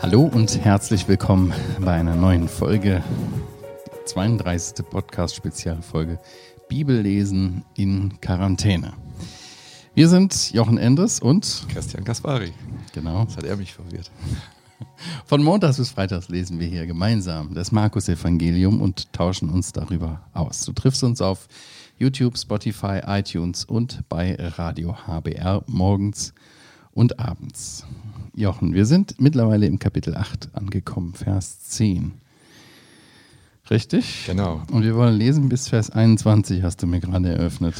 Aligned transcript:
Hallo 0.00 0.22
und 0.22 0.62
herzlich 0.62 1.08
willkommen 1.08 1.54
bei 1.80 1.92
einer 1.92 2.14
neuen 2.14 2.48
Folge, 2.48 3.02
32. 4.06 4.84
Podcast-Spezialfolge 4.84 6.18
Bibellesen 6.68 7.64
in 7.76 8.20
Quarantäne. 8.20 8.92
Wir 9.94 10.08
sind 10.08 10.52
Jochen 10.52 10.76
Endres 10.76 11.20
und 11.20 11.66
Christian 11.68 12.04
Kaspari. 12.04 12.52
Genau. 12.92 13.24
Das 13.24 13.36
hat 13.36 13.44
er 13.44 13.56
mich 13.56 13.72
verwirrt. 13.72 14.10
Von 15.24 15.42
Montags 15.42 15.76
bis 15.76 15.90
Freitags 15.90 16.28
lesen 16.28 16.58
wir 16.60 16.66
hier 16.66 16.86
gemeinsam 16.86 17.54
das 17.54 17.72
Markus-Evangelium 17.72 18.80
und 18.80 19.12
tauschen 19.12 19.50
uns 19.50 19.72
darüber 19.72 20.22
aus. 20.32 20.64
Du 20.64 20.72
triffst 20.72 21.02
uns 21.04 21.20
auf 21.20 21.48
YouTube, 22.02 22.36
Spotify, 22.36 23.00
iTunes 23.06 23.64
und 23.64 24.02
bei 24.08 24.34
Radio 24.34 25.06
HBR 25.06 25.62
morgens 25.68 26.34
und 26.90 27.20
abends. 27.20 27.86
Jochen, 28.34 28.74
wir 28.74 28.86
sind 28.86 29.20
mittlerweile 29.20 29.66
im 29.66 29.78
Kapitel 29.78 30.16
8 30.16 30.48
angekommen, 30.52 31.14
Vers 31.14 31.60
10. 31.60 32.14
Richtig? 33.70 34.24
Genau. 34.26 34.62
Und 34.72 34.82
wir 34.82 34.96
wollen 34.96 35.14
lesen 35.14 35.48
bis 35.48 35.68
Vers 35.68 35.90
21, 35.90 36.64
hast 36.64 36.82
du 36.82 36.88
mir 36.88 36.98
gerade 36.98 37.28
eröffnet, 37.28 37.76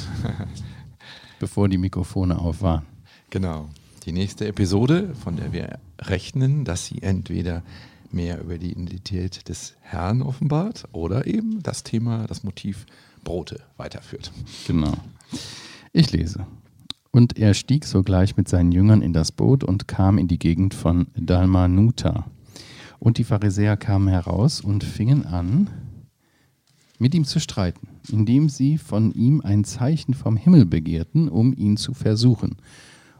bevor 1.40 1.68
die 1.68 1.78
Mikrofone 1.78 2.38
auf 2.38 2.62
waren. 2.62 2.86
Genau. 3.30 3.70
Die 4.06 4.12
nächste 4.12 4.46
Episode, 4.46 5.16
von 5.16 5.34
der 5.34 5.52
wir 5.52 5.80
rechnen, 6.00 6.64
dass 6.64 6.86
sie 6.86 7.02
entweder 7.02 7.64
mehr 8.12 8.40
über 8.40 8.56
die 8.58 8.70
Identität 8.70 9.48
des 9.48 9.74
Herrn 9.80 10.22
offenbart 10.22 10.84
oder 10.92 11.26
eben 11.26 11.60
das 11.64 11.82
Thema, 11.82 12.28
das 12.28 12.44
Motiv 12.44 12.86
Brote 13.24 13.60
weiterführt. 13.76 14.32
Genau. 14.66 14.92
Ich 15.92 16.12
lese. 16.12 16.46
Und 17.10 17.38
er 17.38 17.52
stieg 17.54 17.84
sogleich 17.84 18.36
mit 18.36 18.48
seinen 18.48 18.72
Jüngern 18.72 19.02
in 19.02 19.12
das 19.12 19.32
Boot 19.32 19.64
und 19.64 19.86
kam 19.86 20.16
in 20.16 20.28
die 20.28 20.38
Gegend 20.38 20.72
von 20.74 21.08
Dalmanuta. 21.14 22.26
Und 22.98 23.18
die 23.18 23.24
Pharisäer 23.24 23.76
kamen 23.76 24.08
heraus 24.08 24.60
und 24.60 24.84
fingen 24.84 25.26
an, 25.26 25.68
mit 26.98 27.14
ihm 27.14 27.24
zu 27.24 27.40
streiten, 27.40 27.88
indem 28.08 28.48
sie 28.48 28.78
von 28.78 29.12
ihm 29.12 29.40
ein 29.40 29.64
Zeichen 29.64 30.14
vom 30.14 30.36
Himmel 30.36 30.64
begehrten, 30.64 31.28
um 31.28 31.52
ihn 31.52 31.76
zu 31.76 31.94
versuchen. 31.94 32.56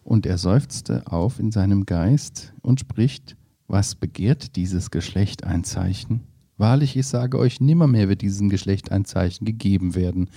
Und 0.04 0.24
er 0.24 0.38
seufzte 0.38 1.06
auf 1.06 1.38
in 1.38 1.50
seinem 1.50 1.84
Geist 1.84 2.54
und 2.62 2.80
spricht, 2.80 3.36
was 3.66 3.94
begehrt 3.94 4.56
dieses 4.56 4.90
Geschlecht 4.90 5.44
ein 5.44 5.64
Zeichen? 5.64 6.20
Wahrlich, 6.58 6.96
ich 6.96 7.06
sage 7.06 7.38
euch, 7.38 7.60
nimmermehr 7.60 8.08
wird 8.08 8.22
diesem 8.22 8.48
Geschlecht 8.48 8.92
ein 8.92 9.04
Zeichen 9.04 9.44
gegeben 9.44 9.94
werden. 9.94 10.28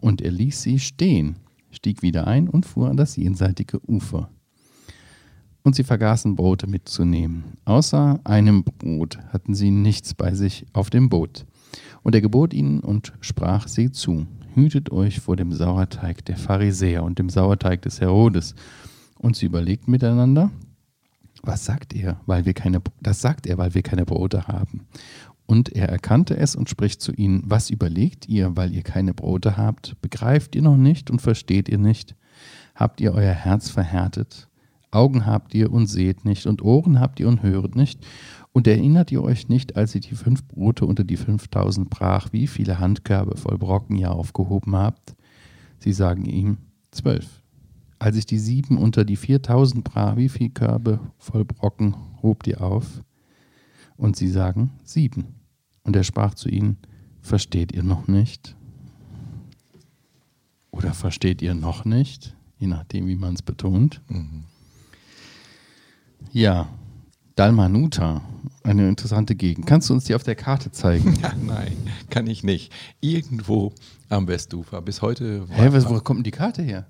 Und 0.00 0.20
er 0.20 0.30
ließ 0.30 0.62
sie 0.62 0.78
stehen, 0.78 1.36
stieg 1.70 2.02
wieder 2.02 2.26
ein 2.26 2.48
und 2.48 2.66
fuhr 2.66 2.88
an 2.88 2.96
das 2.96 3.16
jenseitige 3.16 3.80
Ufer. 3.88 4.30
Und 5.62 5.74
sie 5.76 5.84
vergaßen 5.84 6.36
Brote 6.36 6.66
mitzunehmen. 6.66 7.44
Außer 7.64 8.20
einem 8.24 8.64
Brot 8.64 9.18
hatten 9.28 9.54
sie 9.54 9.70
nichts 9.70 10.14
bei 10.14 10.34
sich 10.34 10.66
auf 10.72 10.90
dem 10.90 11.08
Boot. 11.08 11.46
Und 12.02 12.14
er 12.14 12.22
gebot 12.22 12.54
ihnen 12.54 12.80
und 12.80 13.12
sprach 13.20 13.68
sie 13.68 13.92
zu. 13.92 14.26
Hütet 14.54 14.90
euch 14.90 15.20
vor 15.20 15.36
dem 15.36 15.52
Sauerteig 15.52 16.24
der 16.24 16.36
Pharisäer 16.36 17.04
und 17.04 17.18
dem 17.18 17.28
Sauerteig 17.28 17.82
des 17.82 18.00
Herodes. 18.00 18.54
Und 19.18 19.36
sie 19.36 19.46
überlegten 19.46 19.90
miteinander, 19.90 20.50
was 21.42 21.64
sagt 21.64 21.94
er, 21.94 22.20
weil 22.26 22.44
wir 22.44 22.54
keine, 22.54 22.80
das 23.00 23.20
sagt 23.20 23.46
er, 23.46 23.58
weil 23.58 23.74
wir 23.74 23.82
keine 23.82 24.04
Brote 24.04 24.46
haben. 24.46 24.86
Und 25.50 25.74
er 25.74 25.88
erkannte 25.88 26.36
es 26.36 26.54
und 26.54 26.70
spricht 26.70 27.00
zu 27.02 27.10
ihnen, 27.10 27.42
was 27.44 27.70
überlegt 27.70 28.28
ihr, 28.28 28.56
weil 28.56 28.72
ihr 28.72 28.82
keine 28.82 29.14
Brote 29.14 29.56
habt? 29.56 30.00
Begreift 30.00 30.54
ihr 30.54 30.62
noch 30.62 30.76
nicht 30.76 31.10
und 31.10 31.20
versteht 31.20 31.68
ihr 31.68 31.78
nicht? 31.78 32.14
Habt 32.76 33.00
ihr 33.00 33.12
euer 33.12 33.32
Herz 33.32 33.68
verhärtet? 33.68 34.48
Augen 34.92 35.26
habt 35.26 35.52
ihr 35.52 35.72
und 35.72 35.88
seht 35.88 36.24
nicht 36.24 36.46
und 36.46 36.62
Ohren 36.62 37.00
habt 37.00 37.18
ihr 37.18 37.26
und 37.26 37.42
höret 37.42 37.74
nicht? 37.74 38.06
Und 38.52 38.68
erinnert 38.68 39.10
ihr 39.10 39.24
euch 39.24 39.48
nicht, 39.48 39.74
als 39.74 39.92
ihr 39.96 40.00
die 40.00 40.14
fünf 40.14 40.46
Brote 40.46 40.86
unter 40.86 41.02
die 41.02 41.16
fünftausend 41.16 41.90
brach, 41.90 42.28
wie 42.30 42.46
viele 42.46 42.78
Handkörbe 42.78 43.36
voll 43.36 43.58
Brocken 43.58 43.96
ihr 43.96 44.12
aufgehoben 44.12 44.76
habt? 44.76 45.16
Sie 45.80 45.92
sagen 45.92 46.26
ihm, 46.26 46.58
zwölf. 46.92 47.42
Als 47.98 48.16
ich 48.16 48.24
die 48.24 48.38
sieben 48.38 48.78
unter 48.78 49.04
die 49.04 49.16
viertausend 49.16 49.82
brach, 49.82 50.16
wie 50.16 50.28
viele 50.28 50.50
Körbe 50.50 51.00
voll 51.18 51.44
Brocken 51.44 51.96
hobt 52.22 52.46
ihr 52.46 52.60
auf? 52.60 53.02
Und 53.96 54.14
sie 54.14 54.28
sagen, 54.28 54.70
sieben. 54.84 55.39
Und 55.84 55.96
er 55.96 56.04
sprach 56.04 56.34
zu 56.34 56.48
ihnen, 56.48 56.76
versteht 57.20 57.72
ihr 57.72 57.82
noch 57.82 58.06
nicht? 58.08 58.54
Oder 60.70 60.94
versteht 60.94 61.42
ihr 61.42 61.54
noch 61.54 61.84
nicht? 61.84 62.36
Je 62.58 62.66
nachdem, 62.66 63.06
wie 63.06 63.16
man 63.16 63.34
es 63.34 63.42
betont. 63.42 64.00
Mhm. 64.08 64.44
Ja, 66.32 66.68
Dalmanuta, 67.34 68.20
eine 68.62 68.88
interessante 68.88 69.34
Gegend. 69.34 69.66
Kannst 69.66 69.88
du 69.88 69.94
uns 69.94 70.04
die 70.04 70.14
auf 70.14 70.22
der 70.22 70.34
Karte 70.36 70.70
zeigen? 70.70 71.14
Ja, 71.22 71.34
nein, 71.34 71.76
kann 72.10 72.26
ich 72.26 72.44
nicht. 72.44 72.72
Irgendwo 73.00 73.72
am 74.10 74.26
Westufer. 74.28 74.82
Bis 74.82 75.00
heute. 75.02 75.46
Hä, 75.48 75.68
was, 75.72 75.88
wo 75.88 75.98
kommt 76.00 76.18
denn 76.18 76.24
die 76.24 76.30
Karte 76.30 76.62
her? 76.62 76.86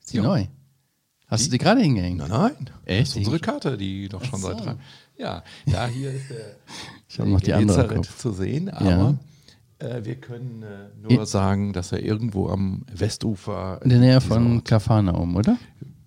Ist 0.00 0.12
die 0.12 0.16
Ja. 0.16 0.22
neu? 0.24 0.46
Hast 1.30 1.40
Die- 1.42 1.44
du 1.46 1.52
die 1.52 1.58
gerade 1.58 1.80
hingehängt? 1.80 2.18
Nein, 2.18 2.28
nein. 2.30 2.70
Echt? 2.84 3.00
Das 3.02 3.08
ist 3.10 3.16
unsere 3.18 3.38
Karte, 3.38 3.76
die 3.78 4.08
doch 4.08 4.24
schon 4.24 4.40
seit 4.40 4.60
drei. 4.64 4.74
Ja, 5.16 5.42
ja, 5.66 5.86
hier 5.86 6.10
ist 6.12 6.28
der 6.30 6.56
Ich 7.08 7.18
habe 7.20 7.30
noch 7.30 7.40
die 7.40 7.52
andere. 7.52 8.00
zu 8.02 8.32
sehen, 8.32 8.66
Ja. 8.66 8.76
aber 8.78 9.18
äh, 9.78 10.04
wir 10.04 10.16
können 10.16 10.62
äh, 10.62 11.14
nur 11.14 11.24
sagen, 11.26 11.72
dass 11.72 11.92
er 11.92 12.02
irgendwo 12.02 12.48
am 12.48 12.82
Westufer. 12.92 13.80
In 13.82 13.90
der 13.90 13.98
Nähe 14.00 14.20
von 14.20 14.64
Kafarnaum, 14.64 15.36
oder? 15.36 15.56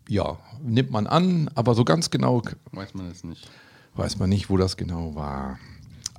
Ja, 0.10 0.38
nimmt 0.62 0.92
man 0.92 1.08
an, 1.08 1.50
aber 1.56 1.74
so 1.76 1.86
ganz 1.86 2.10
genau 2.10 2.42
Weiß 2.72 2.94
man 2.94 3.10
es 3.10 3.24
nicht. 3.24 3.50
weiß 3.96 4.20
man 4.20 4.30
nicht, 4.30 4.50
wo 4.50 4.58
das 4.58 4.76
genau 4.78 5.16
war. 5.16 5.58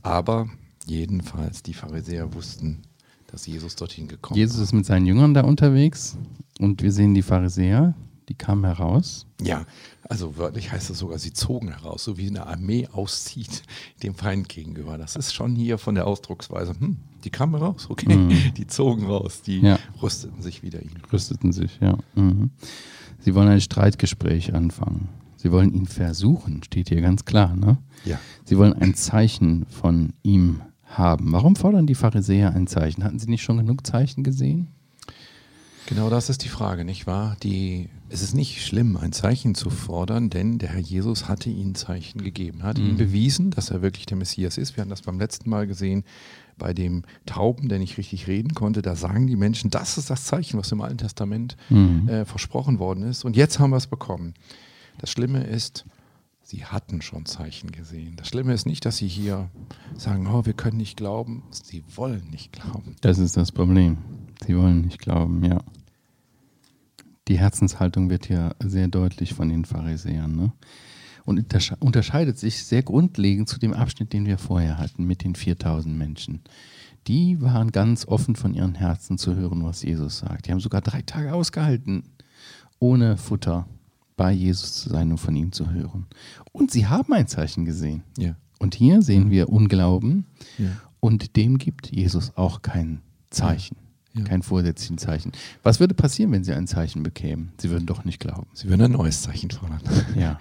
Aber 0.02 0.48
jedenfalls, 0.86 1.62
die 1.62 1.74
Pharisäer 1.74 2.32
wussten, 2.34 2.82
dass 3.30 3.46
Jesus 3.46 3.74
dorthin 3.76 4.06
gekommen 4.08 4.38
Jesus 4.38 4.58
ist 4.60 4.72
mit 4.72 4.86
seinen 4.86 5.06
Jüngern 5.06 5.34
da 5.34 5.42
unterwegs 5.42 6.16
und 6.60 6.82
wir 6.82 6.92
sehen 6.92 7.14
die 7.14 7.22
Pharisäer, 7.22 7.94
die 8.28 8.34
kamen 8.34 8.64
heraus. 8.64 9.26
Ja, 9.42 9.64
also 10.08 10.36
wörtlich 10.36 10.72
heißt 10.72 10.90
es 10.90 10.98
sogar, 10.98 11.18
sie 11.18 11.32
zogen 11.32 11.68
heraus, 11.72 12.04
so 12.04 12.16
wie 12.16 12.28
eine 12.28 12.46
Armee 12.46 12.88
auszieht 12.92 13.62
dem 14.02 14.14
Feind 14.14 14.48
gegenüber. 14.48 14.96
Das 14.98 15.16
ist 15.16 15.34
schon 15.34 15.54
hier 15.54 15.78
von 15.78 15.94
der 15.94 16.06
Ausdrucksweise, 16.06 16.74
hm, 16.78 16.96
die 17.24 17.30
kamen 17.30 17.54
raus, 17.54 17.86
okay, 17.90 18.28
die 18.56 18.66
zogen 18.66 19.06
raus, 19.06 19.42
die 19.42 19.60
Ja. 19.60 19.78
rüsteten 20.02 20.42
sich 20.42 20.62
wieder 20.62 20.82
ihn. 20.82 20.92
Rüsteten 21.12 21.52
sich, 21.52 21.78
ja. 21.80 21.96
Mhm. 22.14 22.50
Sie 23.20 23.34
wollen 23.34 23.48
ein 23.48 23.60
Streitgespräch 23.60 24.54
anfangen. 24.54 25.08
Sie 25.36 25.50
wollen 25.52 25.74
ihn 25.74 25.86
versuchen, 25.86 26.62
steht 26.62 26.88
hier 26.88 27.00
ganz 27.02 27.24
klar. 27.26 27.54
Ne? 27.54 27.76
Ja. 28.04 28.18
Sie 28.44 28.56
wollen 28.56 28.72
ein 28.72 28.94
Zeichen 28.94 29.66
von 29.66 30.14
ihm 30.22 30.60
haben. 30.84 31.32
Warum 31.32 31.56
fordern 31.56 31.86
die 31.86 31.94
Pharisäer 31.94 32.54
ein 32.54 32.66
Zeichen? 32.66 33.04
Hatten 33.04 33.18
sie 33.18 33.28
nicht 33.28 33.42
schon 33.42 33.58
genug 33.58 33.86
Zeichen 33.86 34.24
gesehen? 34.24 34.68
Genau 35.86 36.08
das 36.08 36.30
ist 36.30 36.44
die 36.44 36.48
Frage, 36.48 36.84
nicht 36.84 37.06
wahr? 37.06 37.36
Die, 37.42 37.90
es 38.08 38.22
ist 38.22 38.34
nicht 38.34 38.64
schlimm, 38.64 38.96
ein 38.96 39.12
Zeichen 39.12 39.54
zu 39.54 39.68
fordern, 39.68 40.30
denn 40.30 40.58
der 40.58 40.70
Herr 40.70 40.80
Jesus 40.80 41.28
hatte 41.28 41.50
ihnen 41.50 41.74
Zeichen 41.74 42.24
gegeben, 42.24 42.62
hat 42.62 42.78
ihnen 42.78 42.96
bewiesen, 42.96 43.50
dass 43.50 43.70
er 43.70 43.82
wirklich 43.82 44.06
der 44.06 44.16
Messias 44.16 44.56
ist. 44.56 44.76
Wir 44.76 44.82
haben 44.82 44.88
das 44.88 45.02
beim 45.02 45.18
letzten 45.18 45.50
Mal 45.50 45.66
gesehen 45.66 46.04
bei 46.56 46.72
dem 46.72 47.02
Tauben, 47.26 47.68
der 47.68 47.78
nicht 47.78 47.98
richtig 47.98 48.26
reden 48.28 48.54
konnte. 48.54 48.80
Da 48.80 48.96
sagen 48.96 49.26
die 49.26 49.36
Menschen, 49.36 49.70
das 49.70 49.98
ist 49.98 50.08
das 50.08 50.24
Zeichen, 50.24 50.58
was 50.58 50.72
im 50.72 50.80
Alten 50.80 50.98
Testament 50.98 51.56
äh, 52.08 52.24
versprochen 52.24 52.78
worden 52.78 53.02
ist. 53.04 53.24
Und 53.24 53.36
jetzt 53.36 53.58
haben 53.58 53.70
wir 53.70 53.76
es 53.76 53.86
bekommen. 53.86 54.34
Das 54.98 55.10
Schlimme 55.10 55.44
ist, 55.44 55.84
sie 56.44 56.64
hatten 56.64 57.02
schon 57.02 57.26
Zeichen 57.26 57.72
gesehen. 57.72 58.14
Das 58.16 58.28
Schlimme 58.28 58.52
ist 58.52 58.66
nicht, 58.66 58.84
dass 58.84 58.98
sie 58.98 59.08
hier 59.08 59.50
sagen, 59.96 60.26
oh, 60.26 60.44
wir 60.46 60.52
können 60.52 60.76
nicht 60.76 60.96
glauben. 60.96 61.42
Sie 61.50 61.82
wollen 61.96 62.28
nicht 62.30 62.52
glauben. 62.52 62.96
Das 63.00 63.18
ist 63.18 63.36
das 63.36 63.50
Problem. 63.50 63.98
Sie 64.46 64.56
wollen 64.56 64.82
nicht 64.82 64.98
glauben, 65.00 65.42
ja. 65.44 65.62
Die 67.26 67.38
Herzenshaltung 67.38 68.10
wird 68.10 68.26
hier 68.26 68.54
sehr 68.62 68.88
deutlich 68.88 69.32
von 69.32 69.48
den 69.48 69.64
Pharisäern. 69.64 70.36
Ne? 70.36 70.52
Und 71.24 71.40
untersche- 71.40 71.78
unterscheidet 71.80 72.38
sich 72.38 72.64
sehr 72.64 72.82
grundlegend 72.82 73.48
zu 73.48 73.58
dem 73.58 73.72
Abschnitt, 73.72 74.12
den 74.12 74.26
wir 74.26 74.36
vorher 74.36 74.76
hatten 74.76 75.04
mit 75.04 75.24
den 75.24 75.34
4000 75.34 75.96
Menschen. 75.96 76.42
Die 77.06 77.40
waren 77.40 77.72
ganz 77.72 78.06
offen 78.06 78.36
von 78.36 78.52
ihren 78.52 78.74
Herzen 78.74 79.16
zu 79.16 79.34
hören, 79.34 79.64
was 79.64 79.82
Jesus 79.82 80.18
sagt. 80.18 80.46
Die 80.46 80.52
haben 80.52 80.60
sogar 80.60 80.82
drei 80.82 81.00
Tage 81.00 81.32
ausgehalten, 81.32 82.02
ohne 82.78 83.16
Futter 83.16 83.66
bei 84.16 84.32
Jesus 84.32 84.74
zu 84.74 84.88
sein 84.90 85.10
und 85.10 85.18
von 85.18 85.34
ihm 85.34 85.52
zu 85.52 85.70
hören. 85.70 86.06
Und 86.52 86.70
sie 86.70 86.86
haben 86.86 87.12
ein 87.12 87.26
Zeichen 87.26 87.64
gesehen. 87.64 88.02
Ja. 88.18 88.36
Und 88.58 88.74
hier 88.74 89.02
sehen 89.02 89.30
wir 89.30 89.48
Unglauben 89.48 90.26
Ja. 90.58 90.70
und 91.00 91.36
dem 91.36 91.58
gibt 91.58 91.90
Jesus 91.90 92.36
auch 92.36 92.62
kein 92.62 93.00
Zeichen, 93.30 93.76
Ja. 94.14 94.22
kein 94.24 94.42
vorsätzlichen 94.42 94.98
Zeichen. 94.98 95.32
Was 95.62 95.80
würde 95.80 95.94
passieren, 95.94 96.30
wenn 96.32 96.44
sie 96.44 96.52
ein 96.54 96.66
Zeichen 96.68 97.02
bekämen? 97.02 97.52
Sie 97.58 97.70
würden 97.70 97.86
doch 97.86 98.04
nicht 98.04 98.20
glauben. 98.20 98.46
Sie 98.54 98.68
würden 98.68 98.82
ein 98.82 98.92
neues 98.92 99.22
Zeichen 99.22 99.50
fordern. 99.50 99.80
Ja, 100.16 100.38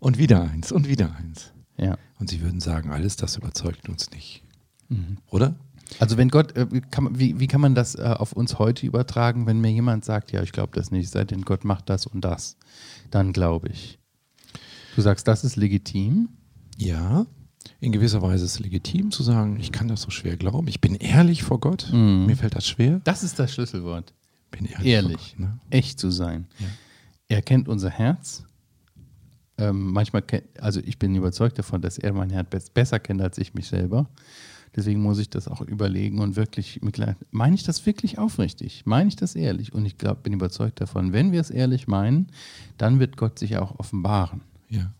Und 0.00 0.18
wieder 0.18 0.42
eins 0.42 0.72
und 0.72 0.88
wieder 0.88 1.14
eins. 1.16 1.52
ja. 1.76 1.96
Und 2.18 2.28
sie 2.30 2.40
würden 2.40 2.60
sagen, 2.60 2.90
alles 2.90 3.16
das 3.16 3.36
überzeugt 3.36 3.88
uns 3.88 4.10
nicht. 4.10 4.42
Mhm. 4.88 5.18
Oder? 5.30 5.54
Also 5.98 6.16
wenn 6.16 6.28
Gott, 6.28 6.56
äh, 6.56 6.66
kann, 6.90 7.18
wie, 7.18 7.38
wie 7.40 7.46
kann 7.46 7.60
man 7.60 7.74
das 7.74 7.94
äh, 7.94 8.02
auf 8.02 8.32
uns 8.32 8.58
heute 8.58 8.86
übertragen, 8.86 9.46
wenn 9.46 9.60
mir 9.60 9.70
jemand 9.70 10.04
sagt, 10.04 10.32
ja, 10.32 10.42
ich 10.42 10.52
glaube 10.52 10.72
das 10.74 10.90
nicht, 10.90 11.10
sei 11.10 11.24
denn 11.24 11.42
Gott 11.42 11.64
macht 11.64 11.90
das 11.90 12.06
und 12.06 12.22
das, 12.22 12.56
dann 13.10 13.32
glaube 13.32 13.68
ich. 13.68 13.98
Du 14.96 15.02
sagst, 15.02 15.26
das 15.26 15.44
ist 15.44 15.56
legitim? 15.56 16.28
Ja, 16.76 17.26
in 17.80 17.92
gewisser 17.92 18.22
Weise 18.22 18.44
ist 18.44 18.52
es 18.52 18.60
legitim 18.60 19.10
zu 19.10 19.22
sagen, 19.22 19.58
ich 19.58 19.72
kann 19.72 19.88
das 19.88 20.02
so 20.02 20.10
schwer 20.10 20.36
glauben. 20.36 20.68
Ich 20.68 20.80
bin 20.80 20.94
ehrlich 20.94 21.42
vor 21.42 21.60
Gott. 21.60 21.88
Mm. 21.92 22.26
Mir 22.26 22.36
fällt 22.36 22.54
das 22.54 22.66
schwer. 22.66 23.00
Das 23.04 23.22
ist 23.22 23.38
das 23.38 23.52
Schlüsselwort. 23.52 24.12
Bin 24.50 24.66
ehrlich. 24.66 24.86
Ehrlich. 24.86 25.34
Gott, 25.36 25.40
ne? 25.40 25.58
Echt 25.70 25.98
zu 25.98 26.10
sein. 26.10 26.46
Ja. 26.58 26.66
Er 27.28 27.42
kennt 27.42 27.68
unser 27.68 27.90
Herz. 27.90 28.44
Ähm, 29.58 29.92
manchmal, 29.92 30.22
also 30.60 30.80
ich 30.84 30.98
bin 30.98 31.14
überzeugt 31.14 31.58
davon, 31.58 31.82
dass 31.82 31.98
er 31.98 32.12
mein 32.12 32.30
Herz 32.30 32.70
besser 32.70 32.98
kennt 32.98 33.20
als 33.20 33.38
ich 33.38 33.54
mich 33.54 33.68
selber. 33.68 34.08
Deswegen 34.74 35.02
muss 35.02 35.18
ich 35.18 35.28
das 35.28 35.48
auch 35.48 35.60
überlegen 35.60 36.18
und 36.18 36.36
wirklich, 36.36 36.80
meine 37.30 37.54
ich 37.54 37.62
das 37.62 37.84
wirklich 37.84 38.18
aufrichtig? 38.18 38.82
Meine 38.86 39.08
ich 39.08 39.16
das 39.16 39.34
ehrlich? 39.34 39.72
Und 39.74 39.84
ich 39.84 39.98
glaube, 39.98 40.20
bin 40.22 40.32
überzeugt 40.32 40.80
davon, 40.80 41.12
wenn 41.12 41.32
wir 41.32 41.40
es 41.40 41.50
ehrlich 41.50 41.88
meinen, 41.88 42.28
dann 42.78 42.98
wird 42.98 43.16
Gott 43.16 43.38
sich 43.38 43.58
auch 43.58 43.78
offenbaren. 43.78 44.40
Ja. 44.70 44.92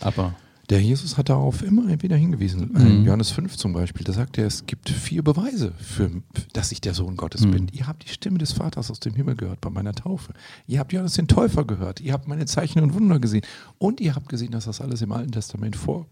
Aber 0.00 0.34
der 0.70 0.80
Jesus 0.80 1.18
hat 1.18 1.28
darauf 1.28 1.62
immer 1.62 2.02
wieder 2.02 2.16
hingewiesen. 2.16 2.70
Mhm. 2.72 3.04
Johannes 3.04 3.30
5 3.30 3.56
zum 3.56 3.74
Beispiel, 3.74 4.04
da 4.04 4.12
sagt 4.12 4.38
er, 4.38 4.46
es 4.46 4.64
gibt 4.64 4.88
vier 4.88 5.22
Beweise, 5.22 5.72
für, 5.78 6.10
dass 6.52 6.72
ich 6.72 6.80
der 6.80 6.94
Sohn 6.94 7.16
Gottes 7.16 7.42
mhm. 7.42 7.50
bin. 7.50 7.68
Ihr 7.72 7.86
habt 7.86 8.04
die 8.04 8.08
Stimme 8.08 8.38
des 8.38 8.52
Vaters 8.52 8.90
aus 8.90 9.00
dem 9.00 9.14
Himmel 9.14 9.36
gehört 9.36 9.60
bei 9.60 9.68
meiner 9.68 9.92
Taufe. 9.92 10.32
Ihr 10.66 10.78
habt 10.78 10.92
Johannes 10.92 11.14
den 11.14 11.28
Täufer 11.28 11.64
gehört. 11.64 12.00
Ihr 12.00 12.14
habt 12.14 12.28
meine 12.28 12.46
Zeichen 12.46 12.82
und 12.82 12.94
Wunder 12.94 13.18
gesehen. 13.18 13.44
Und 13.78 14.00
ihr 14.00 14.14
habt 14.14 14.28
gesehen, 14.28 14.52
dass 14.52 14.64
das 14.64 14.80
alles 14.80 15.02
im 15.02 15.12
Alten 15.12 15.32
Testament 15.32 15.76
vor, 15.76 16.06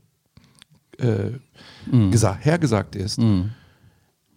äh, 0.98 1.32
mhm. 1.90 2.10
gesagt, 2.10 2.44
hergesagt 2.44 2.96
ist. 2.96 3.18
Mhm. 3.18 3.50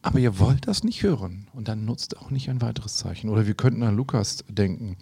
Aber 0.05 0.19
ihr 0.19 0.37
wollt 0.37 0.67
das 0.67 0.83
nicht 0.83 1.01
hören 1.01 1.47
und 1.53 1.67
dann 1.67 1.83
nutzt 1.83 2.17
auch 2.17 2.29
nicht 2.29 2.47
ein 2.51 2.61
weiteres 2.61 2.95
Zeichen. 2.95 3.27
Oder 3.27 3.47
wir 3.47 3.55
könnten 3.55 3.81
an 3.81 3.95
Lukas 3.95 4.45
denken, 4.47 4.97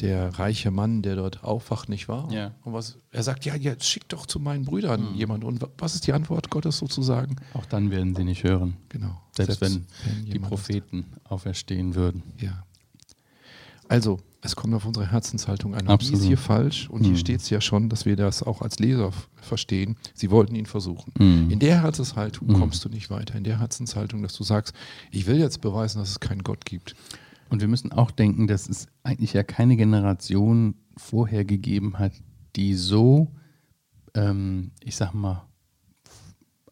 der 0.00 0.38
reiche 0.38 0.70
Mann, 0.70 1.02
der 1.02 1.16
dort 1.16 1.44
aufwacht, 1.44 1.90
nicht 1.90 2.08
wahr? 2.08 2.32
Ja. 2.32 2.52
Und 2.64 2.72
was, 2.72 2.96
er 3.10 3.22
sagt, 3.22 3.44
ja, 3.44 3.54
jetzt 3.54 3.86
schick 3.86 4.08
doch 4.08 4.24
zu 4.24 4.40
meinen 4.40 4.64
Brüdern 4.64 5.12
mhm. 5.12 5.16
jemand. 5.16 5.44
Und 5.44 5.68
was 5.76 5.94
ist 5.94 6.06
die 6.06 6.14
Antwort 6.14 6.48
Gottes 6.48 6.78
sozusagen? 6.78 7.36
Auch 7.52 7.66
dann 7.66 7.90
werden 7.90 8.14
sie 8.14 8.24
nicht 8.24 8.42
hören. 8.42 8.78
Genau. 8.88 9.20
Selbst, 9.36 9.58
Selbst 9.58 9.86
wenn, 10.06 10.14
wenn 10.14 10.24
die 10.24 10.38
Propheten 10.38 11.04
auferstehen 11.24 11.94
würden. 11.94 12.22
Ja. 12.38 12.64
Also, 13.88 14.18
es 14.40 14.54
kommt 14.54 14.74
auf 14.74 14.86
unsere 14.86 15.10
Herzenshaltung 15.10 15.74
an. 15.74 15.88
Und 15.88 16.08
die 16.08 16.12
ist 16.12 16.22
hier 16.22 16.38
falsch. 16.38 16.88
Und 16.88 17.02
mhm. 17.02 17.06
hier 17.06 17.16
steht 17.16 17.40
es 17.40 17.50
ja 17.50 17.60
schon, 17.60 17.88
dass 17.88 18.06
wir 18.06 18.14
das 18.14 18.42
auch 18.42 18.62
als 18.62 18.78
Leser 18.78 19.12
verstehen. 19.36 19.96
Sie 20.14 20.30
wollten 20.30 20.54
ihn 20.54 20.66
versuchen. 20.66 21.12
Mhm. 21.18 21.50
In 21.50 21.58
der 21.58 21.82
Herzenshaltung 21.82 22.48
mhm. 22.48 22.54
kommst 22.54 22.84
du 22.84 22.88
nicht 22.88 23.10
weiter. 23.10 23.34
In 23.34 23.44
der 23.44 23.58
Herzenshaltung, 23.58 24.22
dass 24.22 24.34
du 24.34 24.44
sagst, 24.44 24.74
ich 25.10 25.26
will 25.26 25.38
jetzt 25.38 25.60
beweisen, 25.60 25.98
dass 25.98 26.10
es 26.10 26.20
keinen 26.20 26.44
Gott 26.44 26.64
gibt. 26.64 26.94
Und 27.48 27.60
wir 27.60 27.68
müssen 27.68 27.92
auch 27.92 28.10
denken, 28.10 28.46
dass 28.46 28.68
es 28.68 28.86
eigentlich 29.02 29.32
ja 29.32 29.42
keine 29.42 29.76
Generation 29.76 30.74
vorher 30.96 31.44
gegeben 31.44 31.98
hat, 31.98 32.12
die 32.56 32.74
so, 32.74 33.32
ähm, 34.14 34.72
ich 34.84 34.96
sag 34.96 35.14
mal, 35.14 35.47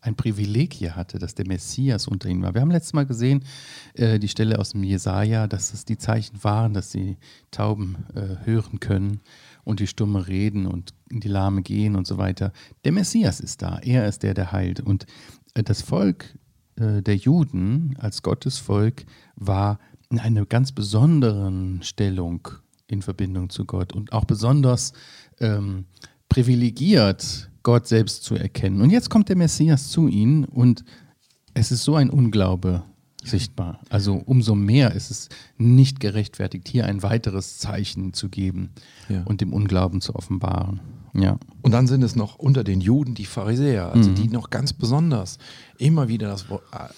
ein 0.06 0.14
Privileg 0.14 0.73
hier 0.73 0.97
hatte, 0.97 1.19
dass 1.19 1.35
der 1.35 1.47
Messias 1.47 2.06
unter 2.06 2.29
ihnen 2.29 2.43
war. 2.43 2.55
Wir 2.55 2.61
haben 2.61 2.70
letztes 2.70 2.93
Mal 2.93 3.06
gesehen, 3.06 3.44
äh, 3.94 4.19
die 4.19 4.29
Stelle 4.29 4.58
aus 4.58 4.70
dem 4.70 4.85
Jesaja, 4.85 5.47
dass 5.47 5.75
es 5.75 5.85
die 5.85 5.99
Zeichen 5.99 6.43
waren, 6.43 6.75
dass 6.75 6.91
die 6.91 7.17
Tauben 7.50 8.06
äh, 8.14 8.47
hören 8.47 8.81
können 8.81 9.20
und 9.64 9.81
die 9.81 9.87
Stumme 9.87 10.29
reden 10.29 10.67
und 10.67 10.94
in 11.11 11.20
die 11.20 11.29
Lahme 11.29 11.62
gehen 11.62 11.97
und 11.97 12.06
so 12.06 12.19
weiter. 12.19 12.53
Der 12.85 12.93
Messias 12.93 13.41
ist 13.41 13.62
da, 13.62 13.79
er 13.82 14.06
ist 14.06 14.23
der, 14.23 14.35
der 14.35 14.53
heilt. 14.53 14.81
Und 14.81 15.06
äh, 15.55 15.62
das 15.62 15.82
Volk 15.82 16.37
äh, 16.76 17.03
der 17.03 17.17
Juden 17.17 17.97
als 17.99 18.23
Gottesvolk 18.23 19.06
war 19.35 19.79
in 20.11 20.20
einer 20.20 20.47
ganz 20.47 20.73
besonderen 20.73 21.82
Stellung 21.82 22.49
in 22.87 23.03
Verbindung 23.03 23.50
zu 23.50 23.64
Gott 23.64 23.93
und 23.93 24.12
auch 24.12 24.25
besonders 24.25 24.93
ähm, 25.41 25.87
privilegiert 26.29 27.50
Gott 27.67 27.89
selbst 27.89 28.23
zu 28.23 28.37
erkennen. 28.37 28.81
Und 28.81 28.91
jetzt 28.91 29.11
kommt 29.11 29.29
der 29.29 29.35
Messias 29.35 29.89
zu 29.89 30.07
ihnen 30.07 30.45
und 30.45 30.85
es 31.53 31.73
ist 31.73 31.83
so 31.83 31.97
ein 31.97 32.11
Unglaube 32.11 32.85
sichtbar. 33.25 33.81
Also 33.89 34.23
umso 34.25 34.55
mehr 34.55 34.93
ist 34.93 35.11
es 35.11 35.29
nicht 35.59 35.99
gerechtfertigt, 35.99 36.69
hier 36.69 36.87
ein 36.87 37.03
weiteres 37.03 37.59
Zeichen 37.59 38.13
zu 38.13 38.29
geben 38.29 38.71
ja. 39.09 39.25
und 39.25 39.41
dem 39.41 39.53
Unglauben 39.53 40.01
zu 40.01 40.15
offenbaren. 40.15 40.79
Ja. 41.13 41.41
Und 41.63 41.73
dann 41.73 41.89
sind 41.89 42.05
es 42.05 42.15
noch 42.15 42.37
unter 42.37 42.63
den 42.63 42.81
Juden 42.81 43.17
die 43.17 43.25
Pharisäer, 43.25 43.91
also 43.91 44.11
mhm. 44.11 44.15
die 44.15 44.29
noch 44.29 44.51
ganz 44.51 44.73
besonders 44.73 45.39
immer 45.77 46.07
wieder 46.07 46.29
das 46.29 46.47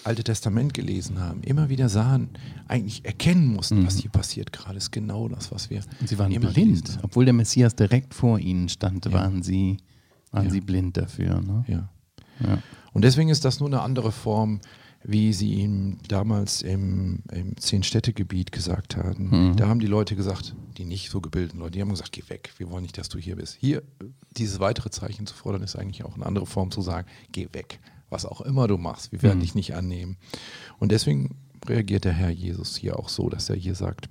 Alte 0.03 0.23
Testament 0.23 0.75
gelesen 0.75 1.19
haben, 1.19 1.41
immer 1.41 1.69
wieder 1.69 1.89
sahen, 1.89 2.29
eigentlich 2.67 3.05
erkennen 3.05 3.47
mussten, 3.47 3.79
mhm. 3.79 3.87
was 3.87 3.97
hier 3.97 4.11
passiert 4.11 4.53
gerade, 4.53 4.77
ist 4.77 4.91
genau 4.91 5.29
das, 5.29 5.51
was 5.51 5.71
wir. 5.71 5.81
Und 5.99 6.09
sie 6.09 6.19
waren 6.19 6.31
blind, 6.31 6.99
obwohl 7.01 7.25
der 7.25 7.33
Messias 7.33 7.75
direkt 7.75 8.13
vor 8.13 8.37
ihnen 8.37 8.69
stand, 8.69 9.07
ja. 9.07 9.13
waren 9.13 9.41
sie 9.41 9.77
waren 10.31 10.45
ja. 10.45 10.51
sie 10.51 10.61
blind 10.61 10.97
dafür. 10.97 11.41
Ne? 11.41 11.63
Ja. 11.67 11.89
ja. 12.39 12.61
Und 12.93 13.03
deswegen 13.03 13.29
ist 13.29 13.45
das 13.45 13.59
nur 13.59 13.69
eine 13.69 13.81
andere 13.81 14.11
Form, 14.11 14.61
wie 15.03 15.31
sie 15.31 15.53
ihm 15.53 15.97
damals 16.07 16.61
im, 16.61 17.23
im 17.31 17.55
Zehn-Städte-Gebiet 17.55 18.51
gesagt 18.51 18.97
haben. 18.97 19.29
Mhm. 19.51 19.55
Da 19.55 19.67
haben 19.67 19.79
die 19.79 19.87
Leute 19.87 20.15
gesagt, 20.15 20.55
die 20.77 20.85
nicht 20.85 21.09
so 21.09 21.21
gebildeten 21.21 21.59
Leute, 21.59 21.71
die 21.71 21.81
haben 21.81 21.89
gesagt, 21.89 22.11
geh 22.11 22.23
weg, 22.27 22.51
wir 22.57 22.69
wollen 22.69 22.81
nicht, 22.81 22.97
dass 22.97 23.07
du 23.07 23.17
hier 23.17 23.37
bist. 23.37 23.55
Hier, 23.59 23.81
dieses 24.31 24.59
weitere 24.59 24.89
Zeichen 24.89 25.25
zu 25.25 25.35
fordern, 25.35 25.63
ist 25.63 25.77
eigentlich 25.77 26.03
auch 26.03 26.15
eine 26.15 26.25
andere 26.25 26.45
Form 26.45 26.71
zu 26.71 26.81
sagen, 26.81 27.07
geh 27.31 27.47
weg, 27.53 27.79
was 28.09 28.25
auch 28.25 28.41
immer 28.41 28.67
du 28.67 28.77
machst, 28.77 29.11
wir 29.11 29.21
werden 29.21 29.37
mhm. 29.37 29.43
dich 29.43 29.55
nicht 29.55 29.73
annehmen. 29.73 30.17
Und 30.79 30.91
deswegen 30.91 31.37
reagiert 31.65 32.03
der 32.03 32.13
Herr 32.13 32.29
Jesus 32.29 32.75
hier 32.75 32.99
auch 32.99 33.09
so, 33.09 33.29
dass 33.29 33.49
er 33.49 33.55
hier 33.55 33.75
sagt, 33.75 34.09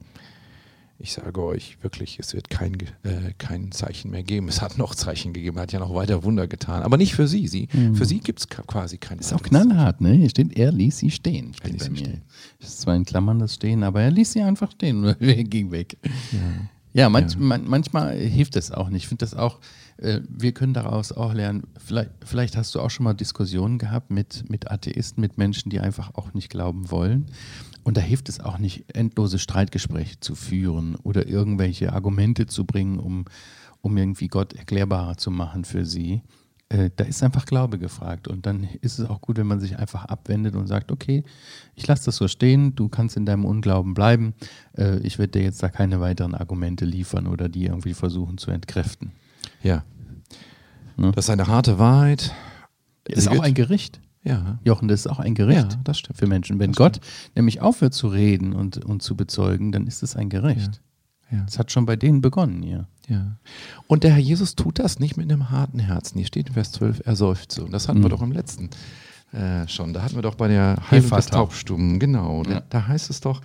ich 1.00 1.12
sage 1.12 1.40
euch 1.42 1.78
wirklich, 1.80 2.18
es 2.18 2.34
wird 2.34 2.50
kein, 2.50 2.74
äh, 3.04 3.32
kein 3.38 3.70
Zeichen 3.70 4.10
mehr 4.10 4.24
geben. 4.24 4.48
Es 4.48 4.60
hat 4.60 4.78
noch 4.78 4.96
Zeichen 4.96 5.32
gegeben, 5.32 5.56
er 5.56 5.62
hat 5.62 5.72
ja 5.72 5.78
noch 5.78 5.94
weiter 5.94 6.24
Wunder 6.24 6.48
getan. 6.48 6.82
Aber 6.82 6.96
nicht 6.96 7.14
für 7.14 7.28
sie. 7.28 7.46
sie 7.46 7.68
mhm. 7.72 7.94
Für 7.94 8.04
sie 8.04 8.18
gibt 8.18 8.40
es 8.40 8.48
quasi 8.48 8.98
keine 8.98 9.20
Ist 9.20 9.32
auch 9.32 9.42
knallhart, 9.42 10.00
ne? 10.00 10.12
Hier 10.12 10.28
steht, 10.28 10.58
er 10.58 10.72
ließ 10.72 10.98
sie 10.98 11.12
stehen. 11.12 11.54
Steht 11.54 11.78
bei 11.78 11.88
mir. 11.88 11.98
Stehen. 11.98 12.22
Das 12.58 12.70
ist 12.70 12.80
zwar 12.80 12.96
in 12.96 13.04
Klammern 13.04 13.38
das 13.38 13.54
Stehen, 13.54 13.84
aber 13.84 14.02
er 14.02 14.10
ließ 14.10 14.32
sie 14.32 14.42
einfach 14.42 14.72
stehen 14.72 15.04
und 15.04 15.16
er 15.20 15.44
ging 15.44 15.70
weg. 15.70 15.96
Ja, 16.32 16.40
ja, 16.92 17.08
manch, 17.08 17.34
ja. 17.34 17.40
Man, 17.40 17.68
manchmal 17.68 18.16
hilft 18.16 18.56
das 18.56 18.70
auch 18.72 18.88
nicht. 18.88 19.04
Ich 19.04 19.08
finde 19.08 19.24
das 19.24 19.34
auch, 19.34 19.60
äh, 19.98 20.20
wir 20.28 20.52
können 20.52 20.74
daraus 20.74 21.12
auch 21.12 21.34
lernen, 21.34 21.64
vielleicht, 21.78 22.10
vielleicht, 22.24 22.56
hast 22.56 22.74
du 22.74 22.80
auch 22.80 22.90
schon 22.90 23.04
mal 23.04 23.14
Diskussionen 23.14 23.78
gehabt 23.78 24.10
mit, 24.10 24.48
mit 24.48 24.70
Atheisten, 24.70 25.20
mit 25.20 25.38
Menschen, 25.38 25.70
die 25.70 25.80
einfach 25.80 26.14
auch 26.14 26.34
nicht 26.34 26.50
glauben 26.50 26.90
wollen. 26.90 27.26
Und 27.84 27.96
da 27.96 28.00
hilft 28.00 28.28
es 28.28 28.40
auch 28.40 28.58
nicht, 28.58 28.84
endlose 28.94 29.38
Streitgespräche 29.38 30.20
zu 30.20 30.34
führen 30.34 30.96
oder 30.96 31.26
irgendwelche 31.26 31.92
Argumente 31.92 32.46
zu 32.46 32.64
bringen, 32.64 32.98
um, 32.98 33.24
um 33.80 33.96
irgendwie 33.96 34.28
Gott 34.28 34.52
erklärbarer 34.52 35.16
zu 35.16 35.30
machen 35.30 35.64
für 35.64 35.84
sie. 35.84 36.22
Äh, 36.70 36.90
da 36.94 37.04
ist 37.04 37.22
einfach 37.22 37.46
Glaube 37.46 37.78
gefragt. 37.78 38.28
Und 38.28 38.44
dann 38.44 38.64
ist 38.82 38.98
es 38.98 39.08
auch 39.08 39.20
gut, 39.20 39.38
wenn 39.38 39.46
man 39.46 39.60
sich 39.60 39.78
einfach 39.78 40.04
abwendet 40.04 40.54
und 40.54 40.66
sagt, 40.66 40.92
okay, 40.92 41.24
ich 41.74 41.86
lasse 41.86 42.06
das 42.06 42.16
so 42.16 42.28
stehen, 42.28 42.74
du 42.74 42.88
kannst 42.88 43.16
in 43.16 43.24
deinem 43.24 43.44
Unglauben 43.44 43.94
bleiben. 43.94 44.34
Äh, 44.76 44.98
ich 44.98 45.18
werde 45.18 45.38
dir 45.38 45.42
jetzt 45.42 45.62
da 45.62 45.70
keine 45.70 46.00
weiteren 46.00 46.34
Argumente 46.34 46.84
liefern 46.84 47.26
oder 47.26 47.48
die 47.48 47.66
irgendwie 47.66 47.94
versuchen 47.94 48.36
zu 48.36 48.50
entkräften. 48.50 49.12
Ja. 49.62 49.84
ja. 50.98 51.12
Das 51.12 51.26
ist 51.26 51.30
eine 51.30 51.46
harte 51.46 51.78
Wahrheit. 51.78 52.34
Ist 53.06 53.28
auch 53.28 53.40
ein 53.40 53.54
Gericht. 53.54 54.00
Ja. 54.22 54.58
Jochen, 54.62 54.88
das 54.88 55.00
ist 55.00 55.06
auch 55.06 55.20
ein 55.20 55.34
Gericht 55.34 55.72
ja, 55.72 55.80
das 55.84 55.98
stimmt. 55.98 56.18
für 56.18 56.26
Menschen. 56.26 56.58
Wenn 56.58 56.72
das 56.72 56.76
Gott 56.76 56.96
stimmt. 56.96 57.36
nämlich 57.36 57.62
aufhört 57.62 57.94
zu 57.94 58.08
reden 58.08 58.52
und, 58.52 58.84
und 58.84 59.02
zu 59.02 59.16
bezeugen, 59.16 59.72
dann 59.72 59.86
ist 59.86 60.02
es 60.02 60.16
ein 60.16 60.28
Gericht. 60.28 60.82
Ja. 61.30 61.42
Das 61.44 61.58
hat 61.58 61.72
schon 61.72 61.86
bei 61.86 61.96
denen 61.96 62.20
begonnen, 62.20 62.62
ja. 62.62 62.86
Ja. 63.08 63.36
Und 63.86 64.04
der 64.04 64.12
Herr 64.12 64.20
Jesus 64.20 64.54
tut 64.54 64.78
das 64.78 64.98
nicht 64.98 65.16
mit 65.16 65.30
einem 65.30 65.50
harten 65.50 65.78
Herzen. 65.78 66.18
Hier 66.18 66.26
steht 66.26 66.48
in 66.48 66.54
Vers 66.54 66.72
12, 66.72 67.02
er 67.04 67.16
seufzt. 67.16 67.58
Und 67.58 67.72
das 67.72 67.88
hatten 67.88 68.00
mhm. 68.00 68.04
wir 68.04 68.10
doch 68.10 68.22
im 68.22 68.32
letzten 68.32 68.70
äh, 69.32 69.66
schon. 69.68 69.92
Da 69.92 70.02
hatten 70.02 70.14
wir 70.14 70.22
doch 70.22 70.34
bei 70.34 70.48
der 70.48 70.76
Heilung 70.90 71.10
des 71.10 71.26
Taubstummen, 71.26 71.98
genau. 71.98 72.42
Ja. 72.44 72.54
Da, 72.60 72.62
da, 72.68 72.86
heißt 72.86 73.10
es 73.10 73.20
doch, 73.20 73.40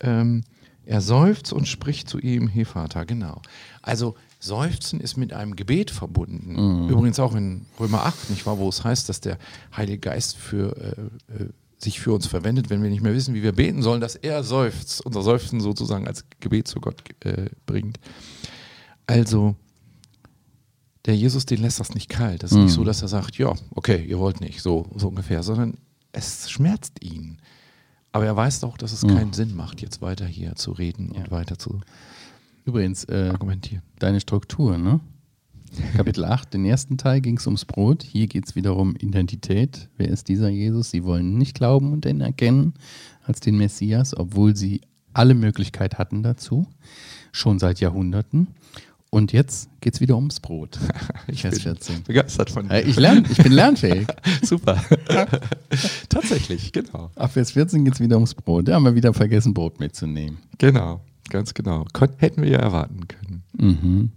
ähm, 0.00 0.42
er 0.84 1.00
seufzt 1.00 1.52
und 1.52 1.68
spricht 1.68 2.08
zu 2.08 2.18
ihm, 2.18 2.48
He 2.48 2.64
Vater, 2.64 3.04
genau. 3.04 3.40
Also 3.82 4.16
Seufzen 4.40 5.00
ist 5.00 5.16
mit 5.16 5.32
einem 5.32 5.54
Gebet 5.54 5.90
verbunden. 5.90 6.54
Mhm. 6.54 6.88
Übrigens 6.88 7.20
auch 7.20 7.34
in 7.34 7.66
Römer 7.78 8.04
8, 8.04 8.30
nicht 8.30 8.44
wahr, 8.44 8.58
wo 8.58 8.68
es 8.68 8.82
heißt, 8.82 9.08
dass 9.08 9.20
der 9.20 9.38
Heilige 9.76 9.98
Geist 9.98 10.36
für, 10.36 10.76
äh, 10.76 11.42
äh, 11.42 11.48
sich 11.78 12.00
für 12.00 12.12
uns 12.12 12.26
verwendet, 12.26 12.68
wenn 12.68 12.82
wir 12.82 12.90
nicht 12.90 13.02
mehr 13.02 13.14
wissen, 13.14 13.34
wie 13.34 13.42
wir 13.42 13.52
beten 13.52 13.82
sollen, 13.82 14.00
dass 14.00 14.16
er 14.16 14.42
seufzt, 14.42 15.04
unser 15.06 15.22
Seufzen 15.22 15.60
sozusagen 15.60 16.06
als 16.06 16.24
Gebet 16.40 16.68
zu 16.68 16.80
Gott 16.80 17.02
äh, 17.20 17.50
bringt. 17.66 17.98
Also, 19.06 19.56
der 21.04 21.16
Jesus, 21.16 21.46
den 21.46 21.60
lässt 21.60 21.80
das 21.80 21.94
nicht 21.94 22.08
kalt. 22.08 22.42
Das 22.42 22.52
ist 22.52 22.56
mhm. 22.56 22.64
nicht 22.64 22.74
so, 22.74 22.84
dass 22.84 23.02
er 23.02 23.08
sagt, 23.08 23.38
ja, 23.38 23.54
okay, 23.74 24.04
ihr 24.04 24.18
wollt 24.18 24.40
nicht, 24.40 24.62
so, 24.62 24.86
so 24.94 25.08
ungefähr, 25.08 25.42
sondern 25.42 25.74
es 26.12 26.50
schmerzt 26.50 27.02
ihn. 27.02 27.38
Aber 28.12 28.26
er 28.26 28.36
weiß 28.36 28.60
doch, 28.60 28.76
dass 28.76 28.92
es 28.92 29.02
mhm. 29.02 29.16
keinen 29.16 29.32
Sinn 29.32 29.56
macht, 29.56 29.80
jetzt 29.80 30.02
weiter 30.02 30.26
hier 30.26 30.54
zu 30.54 30.72
reden 30.72 31.12
ja. 31.14 31.22
und 31.22 31.30
weiter 31.30 31.58
zu 31.58 31.80
Übrigens, 32.64 33.04
äh, 33.04 33.30
argumentieren. 33.32 33.82
Deine 33.98 34.20
Struktur, 34.20 34.78
ne? 34.78 35.00
Kapitel 35.96 36.24
8, 36.24 36.52
den 36.52 36.64
ersten 36.64 36.98
Teil 36.98 37.20
ging 37.20 37.38
es 37.38 37.46
ums 37.46 37.64
Brot. 37.64 38.02
Hier 38.02 38.26
geht 38.26 38.46
es 38.46 38.54
wiederum 38.54 38.94
Identität. 38.96 39.88
Wer 39.96 40.08
ist 40.08 40.28
dieser 40.28 40.48
Jesus? 40.48 40.90
Sie 40.90 41.02
wollen 41.02 41.38
nicht 41.38 41.54
glauben 41.54 41.92
und 41.92 42.04
ihn 42.04 42.20
erkennen 42.20 42.74
als 43.24 43.40
den 43.40 43.56
Messias, 43.56 44.14
obwohl 44.16 44.54
sie 44.54 44.82
alle 45.14 45.34
Möglichkeit 45.34 45.98
hatten 45.98 46.22
dazu, 46.22 46.66
schon 47.32 47.58
seit 47.58 47.80
Jahrhunderten. 47.80 48.48
Und 49.14 49.32
jetzt 49.32 49.68
geht 49.82 49.92
es 49.94 50.00
wieder 50.00 50.16
ums 50.16 50.40
Brot. 50.40 50.78
Ich 51.28 51.42
bin 51.42 51.52
14. 51.52 52.02
begeistert 52.04 52.50
von 52.50 52.68
dir. 52.68 52.84
Ich, 52.84 52.96
lern, 52.96 53.24
ich 53.30 53.36
bin 53.38 53.52
lernfähig. 53.52 54.06
Super. 54.42 54.82
Tatsächlich, 56.08 56.72
genau. 56.72 57.10
Ab 57.14 57.32
Vers 57.32 57.52
14 57.52 57.84
geht 57.84 57.94
es 57.94 58.00
wieder 58.00 58.16
ums 58.16 58.34
Brot. 58.34 58.68
Da 58.68 58.74
haben 58.74 58.84
wir 58.84 58.94
wieder 58.94 59.14
vergessen, 59.14 59.54
Brot 59.54 59.80
mitzunehmen. 59.80 60.38
Genau, 60.58 61.00
ganz 61.30 61.54
genau. 61.54 61.86
Kon 61.92 62.08
hätten 62.16 62.42
wir 62.42 62.50
ja 62.50 62.58
erwarten 62.58 63.06
können, 63.08 63.42
Mhm. 63.56 64.10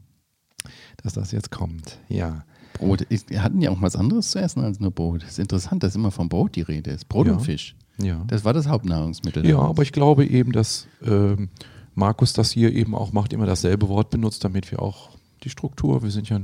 dass 1.04 1.14
das 1.14 1.32
jetzt 1.32 1.52
kommt. 1.52 2.00
Ja. 2.10 2.44
Brot. 2.74 3.06
Wir 3.10 3.44
hatten 3.44 3.62
ja 3.62 3.70
auch 3.72 3.82
was 3.82 3.96
anderes 3.96 4.32
zu 4.32 4.40
essen 4.40 4.64
als 4.64 4.80
nur 4.80 4.92
Brot. 4.92 5.24
Es 5.24 5.32
ist 5.32 5.40
interessant, 5.40 5.84
dass 5.84 5.96
immer 5.96 6.12
vom 6.12 6.28
Brot 6.28 6.56
die 6.56 6.62
Rede 6.62 6.92
ist. 6.92 7.08
Brot 7.08 7.28
Ja. 7.28 7.34
und 7.34 7.40
Fisch. 7.42 7.76
Ja. 8.02 8.24
Das 8.28 8.44
war 8.44 8.52
das 8.54 8.68
Hauptnahrungsmittel. 8.68 9.46
Ja, 9.48 9.60
aber 9.60 9.84
ich 9.84 9.92
glaube 9.94 10.26
eben, 10.26 10.52
dass 10.52 10.88
ähm, 11.06 11.50
Markus 11.96 12.34
das 12.34 12.52
hier 12.52 12.74
eben 12.74 12.94
auch 12.94 13.14
macht, 13.14 13.34
immer 13.34 13.46
dasselbe 13.46 13.88
Wort 13.88 14.10
benutzt, 14.10 14.44
damit 14.44 14.70
wir 14.72 14.82
auch 14.82 15.12
die 15.44 15.50
Struktur, 15.50 16.04
wir 16.04 16.12
sind 16.12 16.30
ja, 16.30 16.42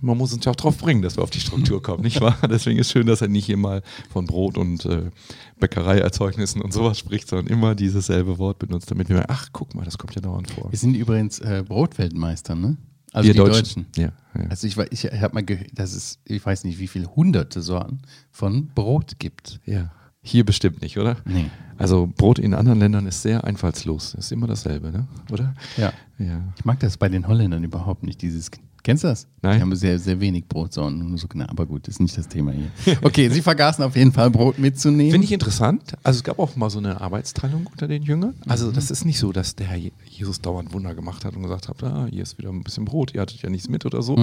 man 0.00 0.16
muss 0.16 0.32
uns 0.32 0.44
ja 0.44 0.52
auch 0.52 0.56
drauf 0.56 0.78
bringen, 0.78 1.02
dass 1.02 1.16
wir 1.16 1.22
auf 1.22 1.30
die 1.30 1.40
Struktur 1.40 1.82
kommen, 1.82 2.02
nicht 2.02 2.20
wahr? 2.20 2.38
Deswegen 2.50 2.78
ist 2.78 2.90
schön, 2.90 3.06
dass 3.06 3.20
er 3.22 3.28
nicht 3.28 3.54
mal 3.56 3.82
von 4.10 4.26
Brot 4.26 4.56
und 4.56 4.84
äh, 4.84 5.10
Bäckereierzeugnissen 5.58 6.62
und 6.62 6.72
sowas 6.72 6.98
spricht, 6.98 7.28
sondern 7.28 7.46
immer 7.48 7.74
dieses 7.74 8.06
selbe 8.06 8.38
Wort 8.38 8.58
benutzt, 8.58 8.90
damit 8.90 9.08
wir, 9.08 9.28
ach, 9.28 9.48
guck 9.52 9.74
mal, 9.74 9.84
das 9.84 9.98
kommt 9.98 10.14
ja 10.14 10.20
dauernd 10.20 10.50
vor. 10.50 10.70
Wir 10.70 10.78
sind 10.78 10.94
übrigens 10.94 11.38
äh, 11.40 11.64
Brotweltmeister, 11.66 12.54
ne? 12.54 12.76
Also 13.12 13.26
wir 13.26 13.34
die 13.34 13.38
Deutschen. 13.38 13.86
Ja, 13.96 14.12
ja. 14.34 14.46
Also 14.48 14.66
ich, 14.66 14.78
ich 14.78 15.04
habe 15.04 15.34
mal 15.34 15.44
gehört, 15.44 15.68
dass 15.74 15.92
es, 15.94 16.18
ich 16.24 16.44
weiß 16.44 16.64
nicht, 16.64 16.78
wie 16.78 16.88
viele 16.88 17.14
hunderte 17.14 17.60
Sorten 17.60 18.00
von 18.30 18.68
Brot 18.74 19.18
gibt. 19.18 19.60
ja. 19.66 19.90
Hier 20.24 20.44
bestimmt 20.44 20.82
nicht, 20.82 20.98
oder? 20.98 21.16
Nee. 21.24 21.50
Also 21.82 22.08
Brot 22.16 22.38
in 22.38 22.54
anderen 22.54 22.78
Ländern 22.78 23.06
ist 23.06 23.22
sehr 23.22 23.44
einfallslos. 23.44 24.14
Ist 24.14 24.32
immer 24.32 24.46
dasselbe, 24.46 24.90
ne? 24.90 25.06
Oder? 25.30 25.54
Ja. 25.76 25.92
Ja. 26.18 26.40
Ich 26.56 26.64
mag 26.64 26.78
das 26.80 26.96
bei 26.96 27.08
den 27.08 27.26
Holländern 27.28 27.64
überhaupt 27.64 28.02
nicht, 28.04 28.22
dieses. 28.22 28.50
Kennst 28.84 29.04
du 29.04 29.08
das? 29.08 29.28
Nein. 29.42 29.56
Die 29.58 29.62
haben 29.62 29.76
sehr, 29.76 29.96
sehr 30.00 30.18
wenig 30.18 30.46
Brotsorten. 30.48 31.08
Nur 31.10 31.16
so, 31.16 31.28
na, 31.34 31.48
aber 31.48 31.66
gut, 31.66 31.86
ist 31.86 32.00
nicht 32.00 32.18
das 32.18 32.26
Thema 32.26 32.50
hier. 32.50 32.96
Okay, 33.02 33.28
sie 33.28 33.40
vergaßen 33.40 33.84
auf 33.84 33.94
jeden 33.94 34.10
Fall 34.10 34.28
Brot 34.30 34.58
mitzunehmen. 34.58 35.12
Finde 35.12 35.24
ich 35.24 35.30
interessant. 35.32 35.92
Also 36.02 36.16
es 36.18 36.24
gab 36.24 36.40
auch 36.40 36.56
mal 36.56 36.68
so 36.68 36.78
eine 36.80 37.00
Arbeitsteilung 37.00 37.68
unter 37.70 37.86
den 37.86 38.02
Jüngern. 38.02 38.34
Also 38.48 38.72
das 38.72 38.90
ist 38.90 39.04
nicht 39.04 39.20
so, 39.20 39.30
dass 39.30 39.54
der 39.54 39.68
Herr 39.68 39.76
Je- 39.76 39.92
Jesus 40.08 40.40
dauernd 40.40 40.72
Wunder 40.72 40.96
gemacht 40.96 41.24
hat 41.24 41.36
und 41.36 41.42
gesagt 41.42 41.68
hat, 41.68 41.80
ah, 41.84 42.08
hier 42.10 42.24
ist 42.24 42.38
wieder 42.38 42.48
ein 42.50 42.64
bisschen 42.64 42.84
Brot, 42.84 43.14
ihr 43.14 43.20
hattet 43.20 43.40
ja 43.42 43.50
nichts 43.50 43.68
mit 43.68 43.86
oder 43.86 44.02
so. 44.02 44.16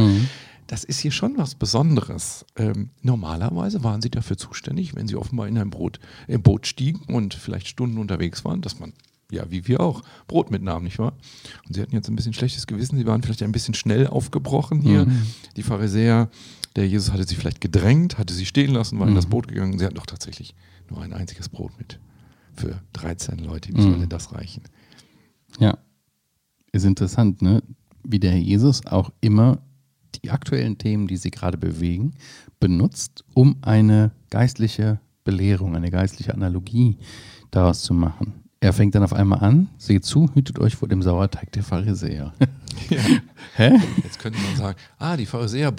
Das 0.67 0.83
ist 0.83 0.99
hier 0.99 1.11
schon 1.11 1.33
was 1.37 1.55
Besonderes. 1.55 2.45
Ähm, 2.57 2.89
normalerweise 3.01 3.83
waren 3.83 4.01
sie 4.01 4.09
dafür 4.11 4.37
zuständig, 4.37 4.93
wenn 4.95 5.07
sie 5.07 5.15
offenbar 5.15 5.47
in 5.47 5.57
ein 5.57 5.69
Brot, 5.71 5.99
äh, 6.27 6.37
Boot 6.37 6.67
stiegen 6.67 6.99
und 7.07 7.33
vielleicht 7.50 7.68
Stunden 7.68 7.98
unterwegs 7.98 8.46
waren, 8.46 8.62
dass 8.62 8.79
man, 8.79 8.94
ja, 9.32 9.50
wie 9.50 9.68
wir 9.68 9.79
auch, 9.82 10.03
Brot 10.27 10.51
mitnahm, 10.51 10.84
nicht 10.84 11.00
wahr? 11.00 11.13
Und 11.68 11.74
sie 11.75 11.82
hatten 11.82 11.96
jetzt 11.96 12.08
ein 12.10 12.15
bisschen 12.15 12.34
schlechtes 12.34 12.68
Gewissen, 12.68 12.98
sie 12.98 13.06
waren 13.06 13.22
vielleicht 13.22 13.44
ein 13.44 13.51
bisschen 13.51 13.74
schnell 13.74 14.08
aufgebrochen 14.08 14.82
hier. 14.82 15.06
Die 15.56 15.63
Pharisäer, 15.63 16.29
der 16.75 16.88
Jesus 16.88 17.12
hatte 17.12 17.27
sie 17.27 17.36
vielleicht 17.36 17.62
gedrängt, 17.62 18.18
hatte 18.18 18.34
sie 18.34 18.46
stehen 18.46 18.72
lassen, 18.72 19.00
war 19.00 19.08
in 19.08 19.15
das 19.15 19.25
Boot 19.25 19.48
gegangen. 19.48 19.79
Sie 19.79 19.86
hatten 19.86 19.96
doch 19.96 20.06
tatsächlich 20.06 20.56
nur 20.89 21.01
ein 21.01 21.13
einziges 21.13 21.50
Brot 21.50 21.72
mit. 21.77 22.00
Für 22.56 22.82
13 22.94 23.39
Leute, 23.39 23.74
wie 23.74 23.82
soll 23.82 24.00
denn 24.00 24.10
das 24.10 24.34
reichen? 24.34 24.63
Ja. 25.60 25.77
Ist 26.72 26.86
interessant, 26.86 27.41
ne? 27.41 27.63
Wie 28.03 28.20
der 28.20 28.39
Jesus 28.39 28.86
auch 28.86 29.12
immer 29.22 29.62
die 30.24 30.29
aktuellen 30.29 30.77
Themen, 30.77 31.08
die 31.08 31.18
sie 31.18 31.32
gerade 31.32 31.58
bewegen, 31.58 32.13
benutzt, 32.60 33.24
um 33.34 33.58
eine 33.62 34.12
geistliche 34.29 35.00
Belehrung, 35.24 35.75
eine 35.75 35.91
geistliche 35.91 36.34
Analogie 36.34 36.98
daraus 37.51 37.82
zu 37.82 37.94
machen. 37.94 38.44
Er 38.62 38.74
fängt 38.74 38.94
dann 38.94 39.03
auf 39.03 39.13
einmal 39.13 39.39
an, 39.39 39.70
seht 39.77 40.03
zu, 40.03 40.29
hütet 40.34 40.60
euch 40.60 40.75
vor 40.75 40.89
dem 40.89 41.01
Sauerteig 41.01 41.51
der 41.53 41.63
Pharisäer. 41.63 42.34
Ja. 42.89 42.98
Hä? 43.56 43.77
Jetzt 44.03 44.20
könnte 44.20 44.38
man 44.39 44.56
sagen, 44.58 44.77
ah, 44.98 45.15
die 45.15 45.25
Pharisäer 45.25 45.74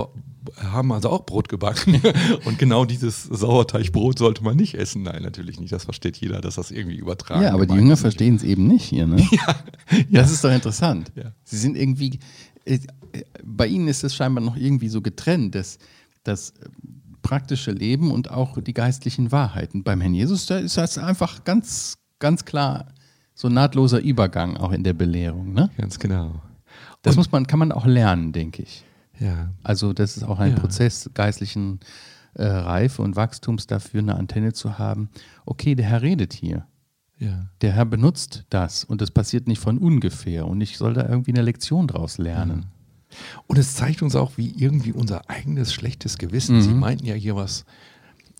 haben 0.57 0.93
also 0.93 1.11
auch 1.11 1.27
Brot 1.27 1.51
gebacken 1.51 2.01
und 2.47 2.59
genau 2.59 2.87
dieses 2.87 3.25
Sauerteigbrot 3.25 4.19
sollte 4.19 4.43
man 4.43 4.57
nicht 4.57 4.75
essen. 4.75 5.03
Nein, 5.03 5.23
natürlich 5.23 5.61
nicht. 5.61 5.73
Das 5.73 5.85
versteht 5.85 6.17
jeder, 6.17 6.41
dass 6.41 6.55
das 6.55 6.71
irgendwie 6.71 6.97
übertragen 6.97 7.43
Ja, 7.43 7.53
aber 7.53 7.67
die 7.67 7.75
Jünger 7.75 7.99
verstehen 7.99 8.37
es 8.37 8.43
eben 8.43 8.67
nicht 8.67 8.85
hier, 8.85 9.07
ne? 9.07 9.27
Das 10.11 10.31
ist 10.31 10.43
doch 10.43 10.53
interessant. 10.53 11.13
Ja. 11.17 11.33
Sie 11.45 11.59
sind 11.59 11.77
irgendwie, 11.77 12.19
äh, 12.65 12.79
äh, 13.13 13.25
bei 13.45 13.67
ihnen 13.67 13.89
ist 13.89 14.05
es 14.05 14.15
scheinbar 14.15 14.43
noch 14.43 14.57
irgendwie 14.57 14.89
so 14.89 15.03
getrennt, 15.03 15.55
dass 15.55 15.79
das 16.25 16.51
äh, 16.51 16.69
praktische 17.23 17.71
Leben 17.71 18.11
und 18.11 18.31
auch 18.31 18.61
die 18.61 18.75
geistlichen 18.75 19.33
Wahrheiten. 19.33 19.83
Beim 19.83 20.01
Herrn 20.01 20.15
Jesus, 20.15 20.47
da 20.47 20.59
ist 20.59 20.77
das 20.77 20.99
einfach 20.99 21.45
ganz, 21.45 21.99
ganz 22.19 22.45
klar 22.45 22.87
so 23.35 23.49
ein 23.49 23.55
nahtloser 23.55 24.01
Übergang 24.01 24.57
auch 24.57 24.73
in 24.73 24.85
der 24.85 24.93
Belehrung, 24.93 25.53
ne? 25.53 25.71
Ganz 25.79 25.99
genau. 25.99 26.43
Das 27.03 27.17
muss 27.17 27.33
man, 27.33 27.47
kann 27.47 27.59
man 27.59 27.73
auch 27.73 27.87
lernen, 27.87 28.33
denke 28.33 28.63
ich. 28.63 28.85
Ja. 29.19 29.51
Also 29.63 29.93
das 29.93 30.17
ist 30.17 30.23
auch 30.25 30.39
ein 30.39 30.53
Ja. 30.53 30.59
Prozess 30.59 31.11
geistlichen 31.15 31.81
äh, 32.35 32.45
Reife 32.45 33.03
und 33.03 33.17
Wachstums 33.17 33.67
dafür, 33.67 34.01
eine 34.01 34.17
Antenne 34.17 34.53
zu 34.53 34.79
haben. 34.79 35.09
Okay, 35.47 35.75
der 35.75 35.87
Herr 35.87 36.03
redet 36.03 36.33
hier. 36.33 36.67
Ja. 37.19 37.47
Der 37.61 37.73
Herr 37.73 37.85
benutzt 37.85 38.45
das 38.51 38.85
und 38.85 39.01
das 39.01 39.11
passiert 39.11 39.47
nicht 39.47 39.61
von 39.61 39.79
ungefähr 39.79 40.47
und 40.47 40.61
ich 40.61 40.79
soll 40.79 40.95
da 40.95 41.07
irgendwie 41.09 41.33
eine 41.33 41.43
Lektion 41.43 41.87
draus 41.87 42.19
lernen. 42.19 42.67
Und 43.47 43.59
es 43.59 43.75
zeigt 43.75 44.03
uns 44.03 44.17
auch, 44.17 44.33
wie 44.37 44.55
irgendwie 44.57 44.93
unser 44.93 45.29
eigenes 45.29 45.73
schlechtes 45.75 46.19
Gewissen, 46.19 46.63
Sie 46.63 46.75
meinten 46.75 47.07
ja 47.07 47.15
hier 47.15 47.37
was 47.37 47.65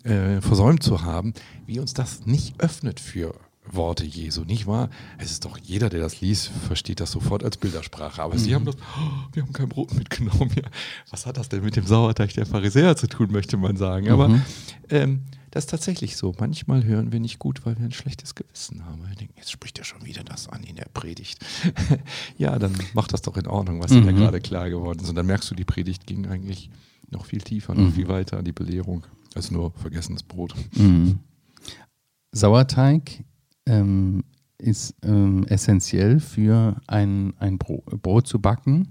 äh, 0.05 0.41
versäumt 0.41 0.83
zu 0.83 1.03
haben, 1.03 1.35
wie 1.67 1.79
uns 1.79 1.95
das 1.95 2.27
nicht 2.27 2.61
öffnet 2.61 3.01
für 3.01 3.35
Worte 3.73 4.05
Jesu, 4.05 4.43
nicht 4.45 4.67
wahr? 4.67 4.91
Es 5.19 5.31
ist 5.31 5.45
doch 5.45 5.59
jeder, 5.59 5.91
der 5.91 6.01
das 6.01 6.21
liest, 6.21 6.51
versteht 6.67 7.01
das 7.01 7.13
sofort 7.13 7.45
als 7.45 7.57
Bildersprache. 7.57 8.23
Aber 8.23 8.37
Sie 8.39 8.55
haben 8.55 8.65
das, 8.65 8.77
oh, 8.77 9.29
wir 9.33 9.43
haben 9.43 9.53
kein 9.53 9.69
Brot 9.69 9.95
mitgenommen. 9.95 10.51
Ja, 10.57 10.69
was 11.11 11.27
hat 11.27 11.37
das 11.37 11.49
denn 11.49 11.63
mit 11.63 11.77
dem 11.77 11.87
Sauerteig 11.87 12.33
der 12.35 12.47
Pharisäer 12.47 12.97
zu 12.97 13.07
tun, 13.07 13.31
möchte 13.31 13.57
man 13.57 13.77
sagen. 13.77 14.09
Aber 14.09 14.41
ähm, 14.89 15.23
das 15.51 15.65
ist 15.65 15.71
tatsächlich 15.71 16.17
so. 16.17 16.35
Manchmal 16.39 16.85
hören 16.85 17.13
wir 17.13 17.21
nicht 17.21 17.39
gut, 17.39 17.67
weil 17.67 17.77
wir 17.79 17.85
ein 17.85 17.93
schlechtes 17.93 18.35
Gewissen 18.35 18.85
haben. 18.85 19.03
Wir 19.09 19.17
denken, 19.17 19.35
jetzt 19.37 19.51
spricht 19.51 19.79
er 19.79 19.85
schon 19.85 20.05
wieder 20.05 20.23
das 20.23 20.49
an 20.49 20.63
in 20.63 20.77
der 20.77 20.89
Predigt. 20.95 21.45
ja, 22.39 22.59
dann 22.59 22.73
macht 22.95 23.13
das 23.13 23.23
doch 23.23 23.37
in 23.37 23.47
Ordnung, 23.47 23.83
was 23.83 23.91
dir 23.91 24.03
da 24.03 24.13
gerade 24.13 24.41
klar 24.41 24.71
geworden 24.71 25.01
ist. 25.01 25.09
Und 25.09 25.17
dann 25.17 25.27
merkst 25.27 25.51
du, 25.51 25.55
die 25.55 25.65
Predigt 25.65 26.07
ging 26.07 26.27
eigentlich 26.27 26.71
noch 27.11 27.25
viel 27.25 27.41
tiefer, 27.41 27.75
noch 27.75 27.93
viel 27.93 28.09
weiter, 28.09 28.43
die 28.43 28.53
Belehrung, 28.53 29.05
als 29.35 29.51
nur 29.51 29.73
vergessenes 29.73 30.23
Brot. 30.23 30.55
Mhm. 30.77 31.19
Sauerteig 32.33 33.25
ähm, 33.67 34.23
ist 34.59 34.95
ähm, 35.03 35.45
essentiell 35.49 36.21
für 36.21 36.81
ein, 36.87 37.35
ein 37.39 37.59
Bro 37.59 37.83
Brot 38.03 38.27
zu 38.27 38.39
backen. 38.39 38.89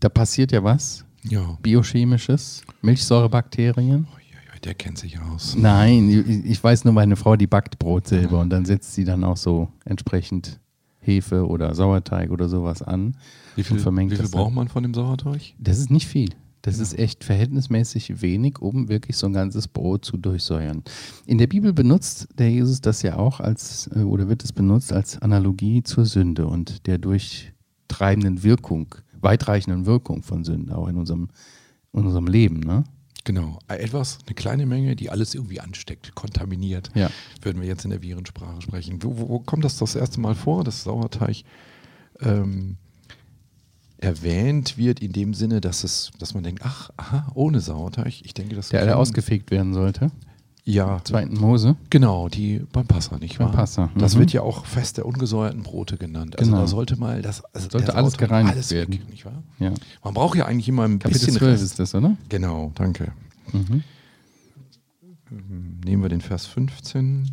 Da 0.00 0.08
passiert 0.08 0.52
ja 0.52 0.62
was 0.62 1.04
Ja, 1.22 1.56
biochemisches, 1.62 2.62
Milchsäurebakterien. 2.82 4.06
Uiuiui, 4.14 4.23
der 4.64 4.74
kennt 4.74 4.98
sich 4.98 5.20
aus. 5.20 5.56
Nein, 5.56 6.42
ich 6.46 6.62
weiß 6.62 6.84
nur 6.84 6.94
meine 6.94 7.16
Frau, 7.16 7.36
die 7.36 7.46
backt 7.46 7.78
Brot 7.78 8.08
selber 8.08 8.40
und 8.40 8.50
dann 8.50 8.64
setzt 8.64 8.94
sie 8.94 9.04
dann 9.04 9.24
auch 9.24 9.36
so 9.36 9.68
entsprechend 9.84 10.60
Hefe 11.00 11.46
oder 11.46 11.74
Sauerteig 11.74 12.30
oder 12.30 12.48
sowas 12.48 12.82
an. 12.82 13.16
Wie 13.56 13.62
viel, 13.62 13.76
und 13.76 13.82
vermengt 13.82 14.12
wie 14.12 14.16
viel 14.16 14.28
braucht 14.28 14.54
man 14.54 14.68
von 14.68 14.82
dem 14.82 14.94
Sauerteig? 14.94 15.54
Das 15.58 15.78
ist 15.78 15.90
nicht 15.90 16.06
viel. 16.06 16.30
Das 16.62 16.78
ist 16.78 16.98
echt 16.98 17.24
verhältnismäßig 17.24 18.22
wenig, 18.22 18.58
um 18.58 18.88
wirklich 18.88 19.18
so 19.18 19.26
ein 19.26 19.34
ganzes 19.34 19.68
Brot 19.68 20.06
zu 20.06 20.16
durchsäuern. 20.16 20.82
In 21.26 21.36
der 21.36 21.46
Bibel 21.46 21.74
benutzt 21.74 22.28
der 22.38 22.50
Jesus 22.50 22.80
das 22.80 23.02
ja 23.02 23.16
auch 23.16 23.40
als, 23.40 23.90
äh, 23.94 23.98
oder 23.98 24.30
wird 24.30 24.42
es 24.44 24.52
benutzt 24.52 24.90
als 24.90 25.20
Analogie 25.20 25.82
zur 25.82 26.06
Sünde 26.06 26.46
und 26.46 26.86
der 26.86 26.96
durchtreibenden 26.96 28.42
Wirkung, 28.42 28.94
weitreichenden 29.20 29.84
Wirkung 29.84 30.22
von 30.22 30.42
Sünde, 30.42 30.74
auch 30.74 30.88
in 30.88 30.96
unserem, 30.96 31.28
in 31.92 32.06
unserem 32.06 32.28
Leben. 32.28 32.60
Ne? 32.60 32.84
Genau, 33.24 33.58
etwas, 33.68 34.18
eine 34.26 34.34
kleine 34.34 34.66
Menge, 34.66 34.96
die 34.96 35.08
alles 35.08 35.34
irgendwie 35.34 35.58
ansteckt, 35.58 36.14
kontaminiert. 36.14 36.90
Ja. 36.94 37.10
Würden 37.40 37.60
wir 37.62 37.66
jetzt 37.66 37.84
in 37.84 37.90
der 37.90 38.02
Virensprache 38.02 38.60
sprechen. 38.60 39.02
Wo, 39.02 39.18
wo, 39.18 39.28
wo 39.30 39.38
kommt 39.38 39.64
das 39.64 39.78
das 39.78 39.96
erste 39.96 40.20
Mal 40.20 40.34
vor, 40.34 40.62
dass 40.62 40.84
Sauerteig 40.84 41.42
ähm, 42.20 42.76
erwähnt 43.96 44.76
wird 44.76 45.00
in 45.00 45.12
dem 45.12 45.32
Sinne, 45.32 45.62
dass 45.62 45.84
es, 45.84 46.10
dass 46.18 46.34
man 46.34 46.44
denkt, 46.44 46.62
ach, 46.64 46.90
aha, 46.98 47.32
ohne 47.34 47.60
Sauerteig. 47.60 48.20
Ich 48.22 48.34
denke, 48.34 48.54
das 48.54 48.68
Der, 48.68 48.84
der 48.84 48.98
ausgefegt 48.98 49.50
werden 49.50 49.72
sollte. 49.72 50.10
Ja, 50.66 50.98
Zweiten 51.04 51.38
Mose. 51.38 51.76
genau, 51.90 52.28
die 52.30 52.60
beim 52.72 52.86
Passa, 52.86 53.18
nicht 53.18 53.36
Beim 53.38 53.48
wahr? 53.48 53.54
Passa, 53.56 53.90
Das 53.98 54.14
mhm. 54.14 54.20
wird 54.20 54.32
ja 54.32 54.40
auch 54.40 54.64
Fest 54.64 54.96
der 54.96 55.04
ungesäuerten 55.04 55.62
Brote 55.62 55.98
genannt. 55.98 56.38
Also 56.38 56.50
Genau. 56.50 56.62
da 56.62 56.66
sollte 56.68 56.96
mal 56.96 57.20
das 57.20 57.44
also 57.54 57.68
Sollte 57.70 57.94
alles 57.94 58.16
gereinigt 58.16 58.54
alles 58.54 58.70
werden. 58.70 58.94
weg, 58.94 59.08
nicht 59.10 59.26
wahr? 59.26 59.42
Ja. 59.58 59.74
Man 60.02 60.14
braucht 60.14 60.38
ja 60.38 60.46
eigentlich 60.46 60.68
immer 60.68 60.84
ein 60.84 60.98
Kapitel 60.98 61.18
bisschen 61.26 61.34
12 61.34 61.52
Rest. 61.52 61.62
ist 61.64 61.78
das, 61.78 61.94
oder? 61.94 62.16
Genau, 62.30 62.72
danke. 62.76 63.12
Mhm. 63.52 63.82
Nehmen 65.84 66.02
wir 66.02 66.08
den 66.08 66.20
Vers 66.22 66.46
15. 66.46 67.30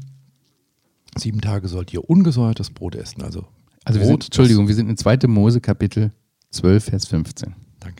Sieben 1.17 1.39
Tage 1.41 1.67
sollt 1.67 1.93
ihr 1.93 2.09
ungesäuertes 2.09 2.69
Brot 2.71 2.95
essen. 2.95 3.21
Also, 3.21 3.45
Also 3.85 3.99
wir 3.99 4.07
Brot, 4.07 4.23
sind, 4.23 4.25
Entschuldigung, 4.25 4.67
wir 4.67 4.75
sind 4.75 4.89
in 4.89 4.97
2. 4.97 5.27
Mose 5.27 5.61
Kapitel 5.61 6.11
12, 6.51 6.83
Vers 6.85 7.07
15. 7.07 7.53
Das, 7.79 7.93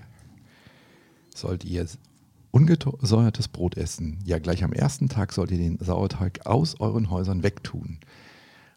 sollt 1.35 1.63
ihr 1.65 1.85
ungesäuertes 2.51 3.47
Brot 3.47 3.77
essen. 3.77 4.19
Ja, 4.25 4.39
gleich 4.39 4.63
am 4.63 4.73
ersten 4.73 5.09
Tag 5.09 5.31
sollt 5.33 5.51
ihr 5.51 5.57
den 5.57 5.77
Sauerteig 5.79 6.45
aus 6.45 6.79
euren 6.79 7.09
Häusern 7.09 7.43
wegtun. 7.43 7.99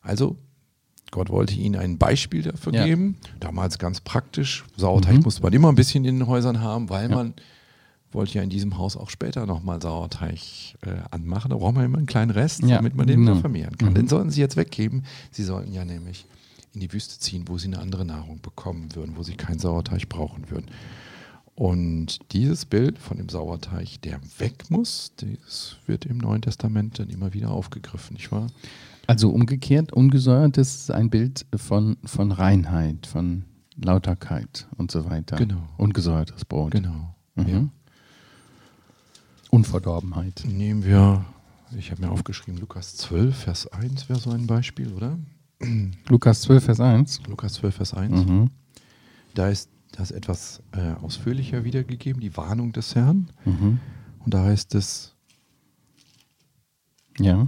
Also, 0.03 0.37
Gott 1.11 1.31
wollte 1.31 1.55
ihnen 1.55 1.77
ein 1.77 1.99
Beispiel 1.99 2.43
dafür 2.43 2.73
Ja. 2.73 2.85
geben. 2.87 3.17
Damals 3.41 3.79
ganz 3.79 4.01
praktisch. 4.01 4.65
Sauerteig 4.77 5.17
Mhm. 5.17 5.23
musste 5.23 5.43
man 5.43 5.53
immer 5.53 5.69
ein 5.71 5.75
bisschen 5.77 6.05
in 6.05 6.19
den 6.19 6.27
Häusern 6.27 6.61
haben, 6.61 6.89
weil 6.89 7.09
Ja. 7.11 7.17
man 7.17 7.35
wollte 8.13 8.35
ja 8.35 8.43
in 8.43 8.51
diesem 8.51 8.79
Haus 8.79 8.97
auch 8.97 9.11
später 9.11 9.45
nochmal 9.47 9.81
Sauerteig 9.83 10.39
äh, 10.83 10.97
anmachen. 11.11 11.51
Da 11.51 11.57
braucht 11.57 11.75
man 11.75 11.85
immer 11.85 11.99
einen 11.99 12.07
kleinen 12.07 12.31
Rest, 12.31 12.63
Ja, 12.63 12.77
damit 12.77 12.95
man 12.95 13.07
den 13.09 13.23
wieder 13.23 13.37
vermehren 13.37 13.77
kann. 13.77 13.91
Mhm. 13.91 13.95
Den 13.95 14.09
sollten 14.09 14.31
sie 14.31 14.41
jetzt 14.41 14.57
weggeben. 14.57 15.05
Sie 15.33 15.43
sollten 15.43 15.73
ja 15.73 15.85
nämlich 15.85 16.27
in 16.75 16.81
die 16.81 16.93
Wüste 16.93 17.19
ziehen, 17.19 17.45
wo 17.49 17.59
sie 17.59 17.69
eine 17.69 17.79
andere 17.79 18.05
Nahrung 18.05 18.41
bekommen 18.41 18.95
würden, 18.95 19.17
wo 19.17 19.23
sie 19.23 19.35
keinen 19.35 19.59
Sauerteig 19.59 20.09
brauchen 20.09 20.51
würden. 20.51 20.67
Und 21.57 22.19
dieses 22.33 22.65
Bild 22.65 22.99
von 22.99 23.17
dem 23.17 23.29
Sauerteig, 23.29 24.03
der 24.03 24.21
weg 24.39 24.71
muss, 24.71 25.13
das 25.17 25.77
wird 25.87 26.05
im 26.05 26.19
Neuen 26.19 26.43
Testament 26.43 26.99
dann 26.99 27.11
immer 27.11 27.33
wieder 27.33 27.51
aufgegriffen, 27.51 28.15
nicht 28.15 28.33
wahr? 28.33 28.49
Also 29.07 29.31
umgekehrt, 29.31 29.93
ungesäuert 29.93 30.57
ist 30.57 30.91
ein 30.91 31.11
Bild 31.11 31.47
von, 31.55 31.97
von 32.05 32.33
Reinheit, 32.33 33.07
von 33.07 33.45
Lauterkeit 33.77 34.67
und 34.77 34.91
so 34.91 35.09
weiter. 35.09 35.37
Genau. 35.37 35.69
Ungesäuertes 35.77 36.45
Brot. 36.45 36.73
Genau. 36.73 37.15
Mhm. 37.37 37.49
Ja. 37.49 37.69
Unverdorbenheit. 39.51 40.43
Nehmen 40.47 40.85
wir, 40.85 41.25
ich 41.79 41.91
habe 41.93 42.03
mir 42.03 42.11
aufgeschrieben, 42.11 42.59
Lukas 42.61 42.97
12, 42.97 43.37
Vers 43.37 43.67
1 43.69 44.09
wäre 44.09 44.19
so 44.19 44.31
ein 44.31 44.47
Beispiel, 44.47 44.93
oder? 44.93 45.19
Lukas 46.09 46.43
12, 46.43 46.65
Vers 46.65 46.81
1. 46.81 47.21
Lukas 47.29 47.55
12, 47.55 47.75
Vers 47.75 47.95
1. 47.95 48.27
Mhm. 48.27 48.51
Da 49.35 49.49
ist 49.49 49.69
das 49.99 50.11
etwas 50.11 50.63
äh, 50.73 50.93
ausführlicher 51.03 51.65
wiedergegeben, 51.65 52.21
die 52.21 52.37
Warnung 52.37 52.73
des 52.73 52.95
Herrn. 52.95 53.31
Mhm. 53.45 53.81
Und 54.25 54.35
da 54.35 54.43
heißt 54.45 54.75
es, 54.75 55.15
Ja. 57.19 57.47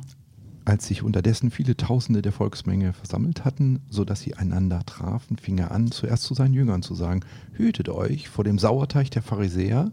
als 0.65 0.87
sich 0.87 1.03
unterdessen 1.03 1.50
viele 1.50 1.76
Tausende 1.76 2.23
der 2.23 2.33
Volksmenge 2.33 2.93
versammelt 2.93 3.45
hatten, 3.45 3.81
so 3.88 4.05
dass 4.05 4.21
sie 4.21 4.35
einander 4.35 4.85
trafen, 4.85 5.38
fing 5.38 5.59
er 5.59 5.71
an, 5.71 5.91
zuerst 5.91 6.25
zu 6.25 6.35
seinen 6.35 6.55
Jüngern 6.55 6.83
zu 6.83 6.95
sagen, 6.95 7.21
hütet 7.53 7.88
euch 7.88 8.29
vor 8.29 8.45
dem 8.45 8.59
Sauerteig 8.59 9.11
der 9.11 9.23
Pharisäer. 9.23 9.93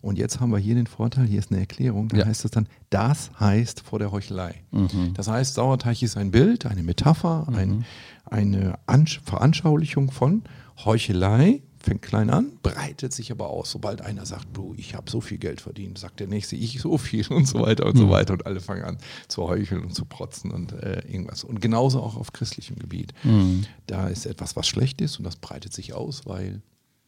Und 0.00 0.18
jetzt 0.18 0.40
haben 0.40 0.50
wir 0.50 0.58
hier 0.58 0.74
den 0.74 0.88
Vorteil, 0.88 1.26
hier 1.26 1.38
ist 1.38 1.52
eine 1.52 1.60
Erklärung, 1.60 2.08
da 2.08 2.16
Ja. 2.18 2.26
heißt 2.26 2.44
es 2.44 2.50
dann, 2.50 2.66
das 2.90 3.30
heißt 3.38 3.82
vor 3.82 3.98
der 4.00 4.10
Heuchelei. 4.10 4.56
Mhm. 4.72 5.14
Das 5.14 5.28
heißt, 5.28 5.54
Sauerteig 5.54 6.02
ist 6.02 6.16
ein 6.16 6.32
Bild, 6.32 6.66
eine 6.66 6.82
Metapher, 6.82 7.46
ein, 7.54 7.84
eine 8.24 8.78
Ansch 8.86 9.20
Veranschaulichung 9.24 10.10
von 10.10 10.42
Heuchelei, 10.84 11.62
fängt 11.82 12.02
klein 12.02 12.30
an, 12.30 12.52
breitet 12.62 13.12
sich 13.12 13.30
aber 13.32 13.50
aus. 13.50 13.70
Sobald 13.70 14.02
einer 14.02 14.24
sagt, 14.24 14.46
du, 14.52 14.74
ich 14.76 14.94
habe 14.94 15.10
so 15.10 15.20
viel 15.20 15.38
Geld 15.38 15.60
verdient, 15.60 15.98
sagt 15.98 16.20
der 16.20 16.28
nächste, 16.28 16.54
ich 16.56 16.80
so 16.80 16.96
viel 16.96 17.26
und 17.28 17.46
so 17.46 17.60
weiter 17.60 17.86
und 17.86 17.96
so 17.96 18.08
weiter. 18.08 18.34
Und 18.34 18.46
alle 18.46 18.60
fangen 18.60 18.84
an 18.84 18.98
zu 19.28 19.48
heucheln 19.48 19.82
und 19.82 19.92
zu 19.94 20.04
protzen 20.04 20.52
und 20.52 20.72
äh, 20.72 21.00
irgendwas. 21.00 21.42
Und 21.44 21.60
genauso 21.60 22.00
auch 22.00 22.16
auf 22.16 22.32
christlichem 22.32 22.78
Gebiet. 22.78 23.12
Mhm. 23.24 23.64
Da 23.86 24.08
ist 24.08 24.26
etwas, 24.26 24.56
was 24.56 24.66
schlecht 24.66 25.00
ist 25.00 25.18
und 25.18 25.24
das 25.24 25.36
breitet 25.36 25.72
sich 25.72 25.94
aus, 25.94 26.26
weil 26.26 26.60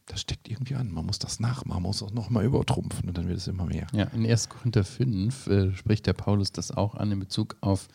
das 0.07 0.21
steckt 0.21 0.49
irgendwie 0.49 0.75
an. 0.75 0.91
Man 0.91 1.05
muss 1.05 1.19
das 1.19 1.39
nachmachen, 1.39 1.81
man 1.81 1.83
muss 1.83 1.99
das 1.99 2.13
nochmal 2.13 2.45
übertrumpfen 2.45 3.09
und 3.09 3.17
dann 3.17 3.27
wird 3.27 3.37
es 3.37 3.47
immer 3.47 3.65
mehr. 3.65 3.87
Ja, 3.93 4.05
in 4.05 4.25
1. 4.25 4.49
Korinther 4.49 4.83
5 4.83 5.47
äh, 5.47 5.71
spricht 5.73 6.05
der 6.05 6.13
Paulus 6.13 6.51
das 6.51 6.71
auch 6.71 6.95
an 6.95 7.11
in 7.11 7.19
Bezug 7.19 7.55
auf 7.61 7.87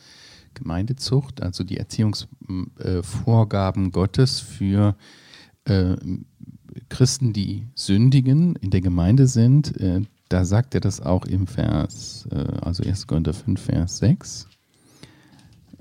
Gemeindezucht, 0.55 1.43
also 1.43 1.63
die 1.63 1.77
Erziehungsvorgaben 1.77 3.93
Gottes 3.93 4.41
für 4.41 4.89
äh, 4.89 4.95
Christen, 6.89 7.33
die 7.33 7.67
sündigen, 7.75 8.57
in 8.57 8.71
der 8.71 8.81
Gemeinde 8.81 9.27
sind. 9.27 9.77
Äh, 9.81 10.03
da 10.29 10.45
sagt 10.45 10.75
er 10.75 10.81
das 10.81 11.01
auch 11.01 11.27
im 11.27 11.47
Vers, 11.47 12.29
äh, 12.31 12.37
also 12.61 12.85
1. 12.85 13.07
Korinther 13.07 13.35
5, 13.35 13.61
Vers 13.61 13.99
6. 13.99 14.49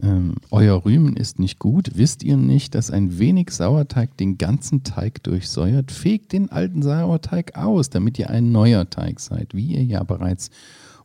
Ähm, 0.02 0.36
euer 0.50 0.86
Rühmen 0.86 1.18
ist 1.18 1.40
nicht 1.40 1.60
gut. 1.60 1.92
Wisst 1.96 2.24
ihr 2.24 2.38
nicht, 2.38 2.74
dass 2.74 2.90
ein 2.90 3.20
wenig 3.20 3.52
Sauerteig 3.52 4.16
den 4.18 4.38
ganzen 4.38 4.84
Teig 4.84 5.24
durchsäuert? 5.24 5.92
Fegt 5.92 6.32
den 6.32 6.52
alten 6.52 6.82
Sauerteig 6.82 7.58
aus, 7.58 7.90
damit 7.90 8.18
ihr 8.18 8.30
ein 8.30 8.52
neuer 8.52 8.90
Teig 8.90 9.20
seid, 9.20 9.54
wie 9.54 9.76
ihr 9.76 9.84
ja 9.84 10.04
bereits 10.04 10.50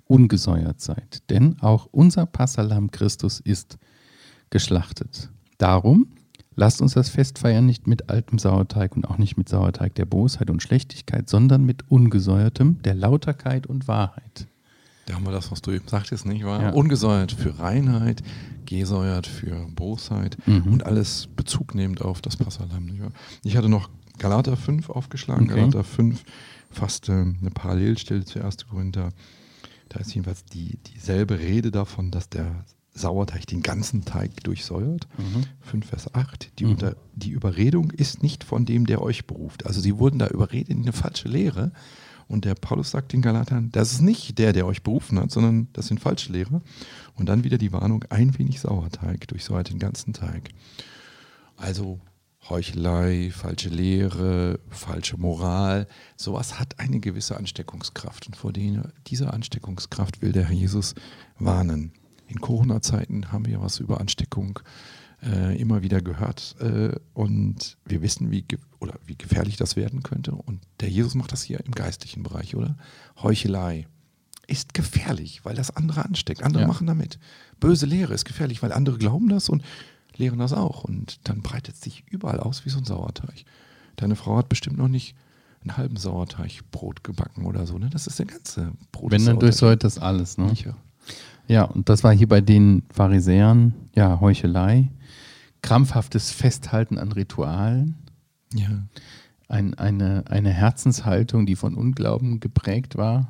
ungesäuert 0.07 0.81
seid. 0.81 1.29
Denn 1.29 1.61
auch 1.61 1.89
unser 1.91 2.27
Passalam 2.27 2.91
Christus 2.91 3.41
ist 3.41 3.79
geschlachtet. 4.51 5.31
Darum 5.59 6.07
lasst 6.57 6.81
uns 6.81 6.95
das 6.95 7.09
Fest 7.09 7.39
feiern 7.39 7.67
nicht 7.67 7.87
mit 7.87 8.09
altem 8.11 8.39
Sauerteig 8.39 8.97
und 8.97 9.05
auch 9.09 9.19
nicht 9.19 9.37
mit 9.37 9.49
Sauerteig 9.49 9.95
der 9.95 10.05
Bosheit 10.07 10.51
und 10.51 10.63
Schlechtigkeit, 10.63 11.29
sondern 11.29 11.65
mit 11.65 11.91
ungesäuertem, 11.91 12.81
der 12.83 12.95
Lauterkeit 12.95 13.67
und 13.67 13.89
Wahrheit. 13.89 14.47
Da 15.07 15.15
haben 15.15 15.25
wir 15.27 15.33
das, 15.33 15.51
was 15.51 15.61
du 15.61 15.71
eben 15.71 15.87
sagtest, 15.87 16.25
nicht 16.25 16.45
wahr? 16.45 16.63
Ja. 16.63 16.71
Ungesäuert 16.71 17.33
für 17.33 17.59
Reinheit, 17.59 18.23
gesäuert 18.65 19.27
für 19.27 19.67
Bosheit 19.75 20.39
Mhm. 20.47 20.73
und 20.73 20.87
alles 20.87 21.29
Bezug 21.37 21.75
nehmend 21.75 22.01
auf 22.01 22.23
das 22.23 22.37
Passalam. 22.39 22.87
Nicht 22.87 23.03
wahr? 23.03 23.13
Ich 23.43 23.57
hatte 23.57 23.69
noch 23.69 23.91
Galater 24.19 24.57
5 24.57 24.89
aufgeschlagen. 24.89 25.45
Okay. 25.51 25.57
Galater 25.61 25.85
5 25.85 26.25
fast 26.71 27.09
ähm, 27.11 27.37
eine 27.41 27.51
Parallelstelle 27.51 28.25
zu 28.25 28.43
1. 28.43 28.67
Korinther. 28.69 29.11
Da 29.91 30.01
ist 30.01 30.15
jedenfalls 30.15 30.45
die, 30.47 30.79
dieselbe 30.95 31.39
Rede 31.39 31.71
davon, 31.71 32.11
dass 32.11 32.29
der 32.31 32.65
Sauerteig 32.95 33.47
den 33.47 33.61
ganzen 33.63 34.05
Teig 34.05 34.43
durchsäuert. 34.45 35.09
5 35.61 35.87
Vers 35.87 36.15
8. 36.15 36.59
Die, 36.59 36.65
Mhm. 36.65 36.71
unter, 36.71 36.97
die 37.15 37.31
Überredung 37.31 37.91
ist 37.91 38.23
nicht 38.23 38.45
von 38.45 38.65
dem, 38.65 38.87
der 38.87 39.03
euch 39.03 39.27
beruft. 39.27 39.67
Also 39.67 39.81
sie 39.81 39.99
wurden 39.99 40.19
da 40.21 40.29
überredet 40.29 40.69
in 40.71 40.83
eine 40.83 40.93
falsche 40.93 41.29
Lehre. 41.29 41.73
Und 42.29 42.45
der 42.47 42.55
Paulus 42.55 42.91
sagt 42.93 43.13
den 43.13 43.21
Galatern, 43.21 43.71
das 43.73 43.93
ist 43.93 44.01
nicht 44.01 44.39
der, 44.39 44.53
der 44.55 44.65
euch 44.67 44.83
berufen 44.83 45.19
hat, 45.19 45.31
sondern 45.31 45.69
das 45.75 45.89
sind 45.89 46.01
falsche 46.01 46.33
Lehrer. 46.33 46.63
Und 47.17 47.27
dann 47.29 47.45
wieder 47.45 47.59
die 47.59 47.73
Warnung, 47.73 48.05
ein 48.11 48.39
wenig 48.39 48.61
Sauerteig 48.61 49.29
durchsäuert 49.29 49.69
den 49.71 49.79
ganzen 49.79 50.13
Teig. 50.15 50.51
Also 51.57 52.01
Heuchelei, 52.49 53.31
falsche 53.33 53.71
Lehre, 53.71 54.61
falsche 54.69 55.17
Moral, 55.17 55.87
sowas 56.17 56.59
hat 56.59 56.79
eine 56.79 57.01
gewisse 57.01 57.37
Ansteckungskraft. 57.39 58.27
Und 58.27 58.37
vor 58.37 58.53
denen, 58.53 58.93
dieser 59.07 59.33
Ansteckungskraft 59.33 60.21
will 60.23 60.33
der 60.33 60.45
Herr 60.45 60.55
Jesus 60.55 60.95
warnen. 61.39 61.93
In 62.27 62.41
Corona-Zeiten 62.41 63.33
haben 63.33 63.47
wir 63.47 63.61
was 63.61 63.81
über 63.81 64.01
Ansteckung 64.01 64.61
äh, 65.23 65.59
immer 65.61 65.83
wieder 65.83 66.01
gehört 66.01 66.57
äh, 66.61 66.95
und 67.13 67.77
wir 67.85 68.03
wissen, 68.03 68.31
wie, 68.31 68.45
oder 68.81 68.99
wie 69.07 69.17
gefährlich 69.17 69.57
das 69.57 69.77
werden 69.77 70.03
könnte. 70.03 70.33
Und 70.35 70.61
der 70.81 70.89
Jesus 70.91 71.15
macht 71.15 71.33
das 71.33 71.43
hier 71.43 71.65
im 71.65 71.73
geistlichen 71.73 72.23
Bereich, 72.23 72.55
oder? 72.57 72.77
Heuchelei 73.23 73.87
ist 74.47 74.75
gefährlich, 74.75 75.45
weil 75.45 75.55
das 75.55 75.75
andere 75.75 76.05
ansteckt. 76.05 76.43
Andere 76.43 76.63
Ja. 76.63 76.69
machen 76.69 76.87
damit. 76.87 77.19
Böse 77.61 77.87
Lehre 77.87 78.13
ist 78.13 78.25
gefährlich, 78.25 78.63
weil 78.63 78.73
andere 78.73 78.99
glauben 78.99 79.29
das 79.29 79.49
und 79.49 79.63
lehren 80.17 80.39
das 80.39 80.53
auch. 80.53 80.85
Und 80.85 81.27
dann 81.29 81.41
breitet 81.41 81.77
es 81.77 81.81
sich 81.81 82.05
überall 82.11 82.41
aus 82.41 82.65
wie 82.65 82.71
so 82.71 82.79
ein 82.79 82.85
Sauerteig. 82.85 83.45
Deine 83.97 84.17
Frau 84.17 84.37
hat 84.37 84.49
bestimmt 84.49 84.77
noch 84.77 84.89
nicht 84.89 85.17
einen 85.63 85.77
halben 85.79 85.97
Sauerteigbrot 85.97 87.05
gebacken 87.05 87.47
oder 87.47 87.67
so. 87.67 87.79
Ne? 87.79 87.89
Das 87.91 88.07
ist 88.07 88.19
der 88.19 88.27
ganze 88.27 88.73
Brot. 88.93 89.11
Wenn 89.11 89.25
dann 89.25 89.39
durchsäuert 89.39 89.83
das 89.83 89.99
alles. 89.99 90.37
Ne? 90.37 90.53
Ja. 90.63 90.77
Ja, 91.47 91.65
und 91.65 91.89
das 91.89 92.03
war 92.05 92.13
hier 92.13 92.29
bei 92.29 92.41
den 92.41 92.83
Pharisäern, 92.91 93.75
ja, 93.95 94.19
Heuchelei, 94.21 94.91
krampfhaftes 95.63 96.31
Festhalten 96.31 96.99
an 96.99 97.13
Ritualen, 97.13 97.97
Ja. 98.53 98.69
ein, 99.49 99.75
eine, 99.75 100.25
eine 100.29 100.51
Herzenshaltung, 100.51 101.47
die 101.47 101.57
von 101.57 101.75
Unglauben 101.75 102.41
geprägt 102.41 102.97
war, 102.97 103.29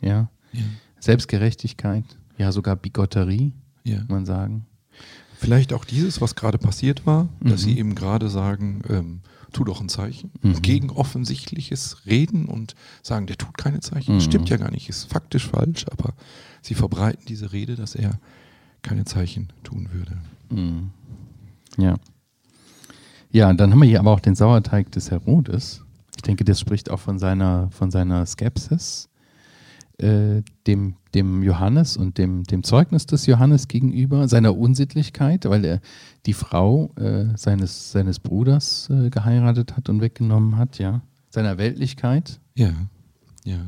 ja, 0.00 0.28
Ja. 0.52 0.62
Selbstgerechtigkeit, 1.00 2.04
ja, 2.36 2.50
sogar 2.52 2.76
Bigotterie, 2.76 3.52
ja. 3.84 3.98
kann 3.98 4.06
man 4.08 4.26
sagen. 4.26 4.66
Vielleicht 5.38 5.72
auch 5.72 5.84
dieses, 5.84 6.20
was 6.20 6.34
gerade 6.34 6.58
passiert 6.58 7.06
war, 7.06 7.28
dass 7.40 7.62
Mhm. 7.62 7.64
sie 7.64 7.78
eben 7.78 7.94
gerade 7.94 8.28
sagen, 8.28 8.80
ähm, 8.88 9.20
tu 9.52 9.64
doch 9.64 9.80
ein 9.80 9.88
Zeichen. 9.88 10.30
Mhm. 10.42 10.62
Gegen 10.62 10.90
offensichtliches 10.90 12.06
Reden 12.06 12.46
und 12.46 12.74
sagen, 13.02 13.26
der 13.26 13.36
tut 13.36 13.56
keine 13.58 13.80
Zeichen. 13.80 14.16
Mhm. 14.16 14.20
Stimmt 14.20 14.48
ja 14.48 14.56
gar 14.56 14.70
nicht, 14.70 14.88
ist 14.88 15.10
faktisch 15.10 15.46
falsch, 15.46 15.86
aber 15.90 16.14
sie 16.62 16.74
verbreiten 16.74 17.24
diese 17.26 17.52
Rede, 17.52 17.76
dass 17.76 17.94
er 17.94 18.18
keine 18.82 19.04
Zeichen 19.04 19.52
tun 19.62 19.88
würde. 19.92 20.18
Mhm. 20.50 20.90
Ja. 21.76 21.96
Ja, 23.30 23.52
dann 23.52 23.72
haben 23.72 23.80
wir 23.80 23.88
hier 23.88 24.00
aber 24.00 24.12
auch 24.12 24.20
den 24.20 24.34
Sauerteig 24.34 24.90
des 24.92 25.10
Herodes. 25.10 25.82
Ich 26.16 26.22
denke, 26.22 26.44
das 26.44 26.60
spricht 26.60 26.90
auch 26.90 27.00
von 27.00 27.18
seiner, 27.18 27.70
von 27.70 27.90
seiner 27.90 28.24
Skepsis, 28.24 29.08
äh, 29.98 30.42
dem, 30.66 30.96
dem 31.14 31.42
Johannes 31.42 31.96
und 31.96 32.18
dem, 32.18 32.44
dem 32.44 32.62
Zeugnis 32.62 33.06
des 33.06 33.26
Johannes 33.26 33.68
gegenüber, 33.68 34.28
seiner 34.28 34.56
Unsittlichkeit, 34.56 35.44
weil 35.46 35.64
er 35.64 35.80
die 36.26 36.34
Frau 36.34 36.90
äh, 36.96 37.26
seines, 37.36 37.92
seines 37.92 38.18
Bruders 38.18 38.90
äh, 38.90 39.10
geheiratet 39.10 39.76
hat 39.76 39.88
und 39.88 40.00
weggenommen 40.00 40.56
hat, 40.58 40.78
ja. 40.78 41.00
Seiner 41.30 41.58
Weltlichkeit. 41.58 42.40
Ja, 42.54 42.72
ja. 43.44 43.58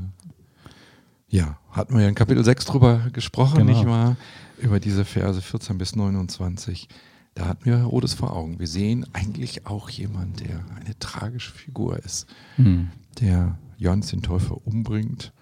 Ja, 1.31 1.59
hatten 1.71 1.95
wir 1.95 2.03
ja 2.03 2.09
in 2.09 2.15
Kapitel 2.15 2.43
6 2.43 2.65
drüber 2.67 3.01
gesprochen, 3.13 3.59
Genau. 3.59 3.71
nicht 3.73 3.87
wahr? 3.87 4.17
Über 4.59 4.81
diese 4.81 5.05
Verse 5.05 5.41
14 5.41 5.77
bis 5.79 5.95
29. 5.95 6.89
Da 7.35 7.47
hatten 7.47 7.67
wir 7.67 7.77
Herodes 7.79 8.15
vor 8.15 8.35
Augen. 8.35 8.59
Wir 8.59 8.67
sehen 8.67 9.07
eigentlich 9.13 9.67
auch 9.67 9.91
jemand, 9.91 10.41
der 10.41 10.61
eine 10.75 10.99
tragische 10.99 11.53
Figur 11.53 11.99
ist. 11.99 12.27
Hm. 12.57 12.89
der 13.21 13.59
Johannes 13.77 14.09
den 14.09 14.23
Täufer 14.23 14.67
umbringt. 14.67 15.33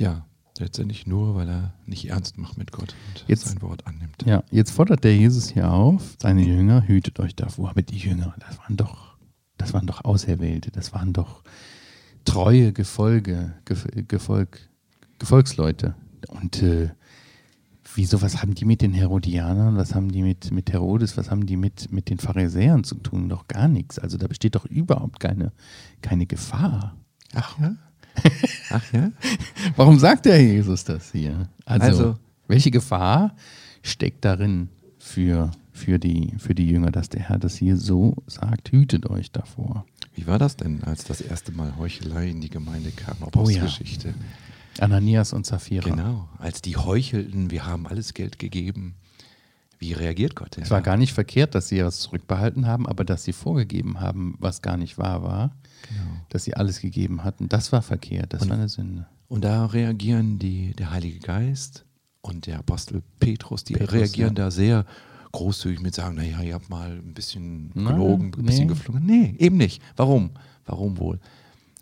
Ja, 0.00 0.24
letztendlich 0.58 1.06
nur, 1.06 1.34
weil 1.34 1.48
er 1.48 1.74
nicht 1.84 2.08
ernst 2.08 2.38
macht 2.38 2.56
mit 2.58 2.72
Gott 2.72 2.94
und 3.08 3.24
Jetzt- 3.28 3.46
sein 3.46 3.60
Wort 3.60 3.86
annimmt. 3.86 4.24
Ja, 4.24 4.42
jetzt 4.50 4.70
fordert 4.70 5.04
der 5.04 5.14
Jesus 5.14 5.50
hier 5.50 5.70
auf, 5.70 6.16
seine 6.18 6.42
Jünger, 6.42 6.86
hütet 6.88 7.20
euch 7.20 7.36
davor. 7.36 7.68
Aber 7.70 7.82
die 7.82 7.98
Jünger, 7.98 8.34
das 8.40 8.58
waren 8.58 8.76
doch, 8.78 9.16
das 9.58 9.74
waren 9.74 9.86
doch 9.86 10.04
Auserwählte, 10.04 10.70
das 10.70 10.92
waren 10.94 11.12
doch 11.12 11.42
treue 12.24 12.72
Gefolge, 12.72 13.52
Gef 13.66 13.86
Gefolg, 14.08 14.68
Gefolgsleute. 15.18 15.94
Und 16.28 16.62
äh, 16.62 16.90
wieso, 17.94 18.22
was 18.22 18.40
haben 18.40 18.54
die 18.54 18.64
mit 18.64 18.80
den 18.80 18.94
Herodianern, 18.94 19.76
was 19.76 19.94
haben 19.94 20.10
die 20.10 20.22
mit, 20.22 20.50
mit 20.50 20.72
Herodes, 20.72 21.16
was 21.18 21.30
haben 21.30 21.44
die 21.44 21.56
mit, 21.58 21.92
mit 21.92 22.08
den 22.08 22.18
Pharisäern 22.18 22.84
zu 22.84 22.94
tun? 22.96 23.28
Doch 23.28 23.48
gar 23.48 23.68
nichts. 23.68 23.98
Also 23.98 24.16
da 24.16 24.26
besteht 24.28 24.54
doch 24.54 24.64
überhaupt 24.64 25.20
keine, 25.20 25.52
keine 26.00 26.24
Gefahr. 26.26 26.96
Ach 27.34 27.58
ja? 27.58 27.76
Ach 28.70 28.92
ja? 28.92 29.10
Warum 29.76 29.98
sagt 29.98 30.26
der 30.26 30.42
Jesus 30.42 30.84
das 30.84 31.12
hier? 31.12 31.48
Also, 31.64 31.86
Also- 31.86 32.18
welche 32.48 32.70
Gefahr 32.70 33.34
steckt 33.82 34.24
darin 34.24 34.68
für, 34.98 35.50
für, 35.72 35.98
die, 35.98 36.34
für 36.38 36.54
die 36.54 36.68
Jünger, 36.68 36.90
dass 36.90 37.08
der 37.08 37.22
Herr 37.22 37.38
das 37.38 37.56
hier 37.56 37.76
so 37.76 38.16
sagt, 38.26 38.72
hütet 38.72 39.08
euch 39.08 39.30
davor. 39.30 39.86
Wie 40.14 40.26
war 40.26 40.38
das 40.38 40.56
denn, 40.56 40.82
als 40.84 41.04
das 41.04 41.20
erste 41.20 41.52
Mal 41.52 41.76
Heuchelei 41.78 42.28
in 42.28 42.40
die 42.40 42.50
Gemeinde 42.50 42.90
kam? 42.90 43.16
Oh 43.20 43.22
ja. 43.22 43.26
Apostelgeschichte. 43.28 44.14
Ananias 44.80 45.32
und 45.32 45.46
Sapphira. 45.46 45.88
Genau, 45.88 46.28
als 46.38 46.60
die 46.62 46.76
heuchelten, 46.76 47.50
wir 47.50 47.66
haben 47.66 47.86
alles 47.86 48.14
Geld 48.14 48.38
gegeben. 48.38 48.94
Wie 49.78 49.92
reagiert 49.94 50.36
Gott 50.36 50.56
denn? 50.56 50.64
Es 50.64 50.70
war 50.70 50.82
gar 50.82 50.96
nicht 50.96 51.12
verkehrt, 51.12 51.54
dass 51.54 51.68
sie 51.68 51.78
etwas 51.78 52.00
zurückbehalten 52.00 52.66
haben, 52.66 52.86
aber 52.86 53.04
dass 53.04 53.24
sie 53.24 53.32
vorgegeben 53.32 54.00
haben, 54.00 54.34
was 54.38 54.60
gar 54.60 54.76
nicht 54.76 54.98
wahr 54.98 55.22
war, 55.22 55.56
Genau. 55.88 56.20
dass 56.28 56.44
sie 56.44 56.54
alles 56.54 56.80
gegeben 56.80 57.24
hatten, 57.24 57.48
das 57.48 57.72
war 57.72 57.82
verkehrt, 57.82 58.32
das 58.32 58.42
Und- 58.42 58.50
war 58.50 58.56
eine 58.56 58.68
Sünde. 58.68 59.06
Und 59.28 59.44
da 59.44 59.66
reagieren 59.66 60.38
die, 60.40 60.74
der 60.74 60.90
Heilige 60.90 61.20
Geist 61.20 61.84
und 62.20 62.46
der 62.46 62.58
Apostel 62.58 63.02
Petrus, 63.20 63.62
die 63.64 63.74
Petrus, 63.74 63.92
reagieren 63.94 64.30
ja. 64.36 64.44
da 64.44 64.50
sehr 64.50 64.84
großzügig 65.32 65.80
mit 65.80 65.94
sagen, 65.94 66.16
naja, 66.16 66.42
ihr 66.42 66.54
habt 66.54 66.68
mal 66.68 66.90
ein 66.90 67.14
bisschen 67.14 67.70
Nein, 67.74 67.94
gelogen, 67.94 68.32
ein 68.36 68.44
bisschen 68.44 68.66
nee. 68.66 68.72
geflogen. 68.74 69.06
Nee, 69.06 69.34
eben 69.38 69.56
nicht. 69.56 69.80
Warum? 69.96 70.30
Warum 70.66 70.98
wohl? 70.98 71.20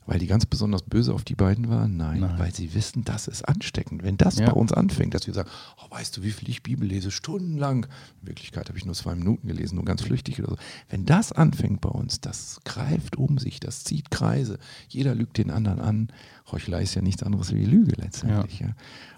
Weil 0.08 0.18
die 0.18 0.26
ganz 0.26 0.46
besonders 0.46 0.82
böse 0.82 1.12
auf 1.12 1.22
die 1.22 1.34
beiden 1.34 1.68
waren? 1.68 1.98
Nein, 1.98 2.20
Nein. 2.20 2.38
weil 2.38 2.54
sie 2.54 2.72
wissen, 2.72 3.04
das 3.04 3.28
ist 3.28 3.46
ansteckend. 3.46 4.02
Wenn 4.02 4.16
das 4.16 4.38
Ja. 4.38 4.46
bei 4.46 4.52
uns 4.52 4.72
anfängt, 4.72 5.12
dass 5.12 5.26
wir 5.26 5.34
sagen, 5.34 5.50
oh, 5.76 5.94
weißt 5.94 6.16
du, 6.16 6.22
wie 6.22 6.30
viel 6.30 6.48
ich 6.48 6.62
Bibel 6.62 6.88
lese? 6.88 7.10
Stundenlang. 7.10 7.86
In 8.22 8.28
Wirklichkeit 8.28 8.68
habe 8.70 8.78
ich 8.78 8.86
nur 8.86 8.94
zwei 8.94 9.14
Minuten 9.14 9.46
gelesen, 9.46 9.74
nur 9.76 9.84
ganz 9.84 10.00
flüchtig 10.00 10.38
oder 10.40 10.52
so. 10.52 10.56
Wenn 10.88 11.04
das 11.04 11.30
anfängt 11.32 11.82
bei 11.82 11.90
uns, 11.90 12.22
das 12.22 12.58
greift 12.64 13.16
um 13.16 13.36
sich, 13.36 13.60
das 13.60 13.84
zieht 13.84 14.10
Kreise. 14.10 14.58
Jeder 14.88 15.14
lügt 15.14 15.36
den 15.36 15.50
anderen 15.50 15.78
an. 15.78 16.08
Heuchelei 16.50 16.84
ist 16.84 16.94
ja 16.94 17.02
nichts 17.02 17.22
anderes 17.22 17.54
wie 17.54 17.66
Lüge 17.66 17.92
letztendlich. 17.96 18.60
Ja. 18.60 18.68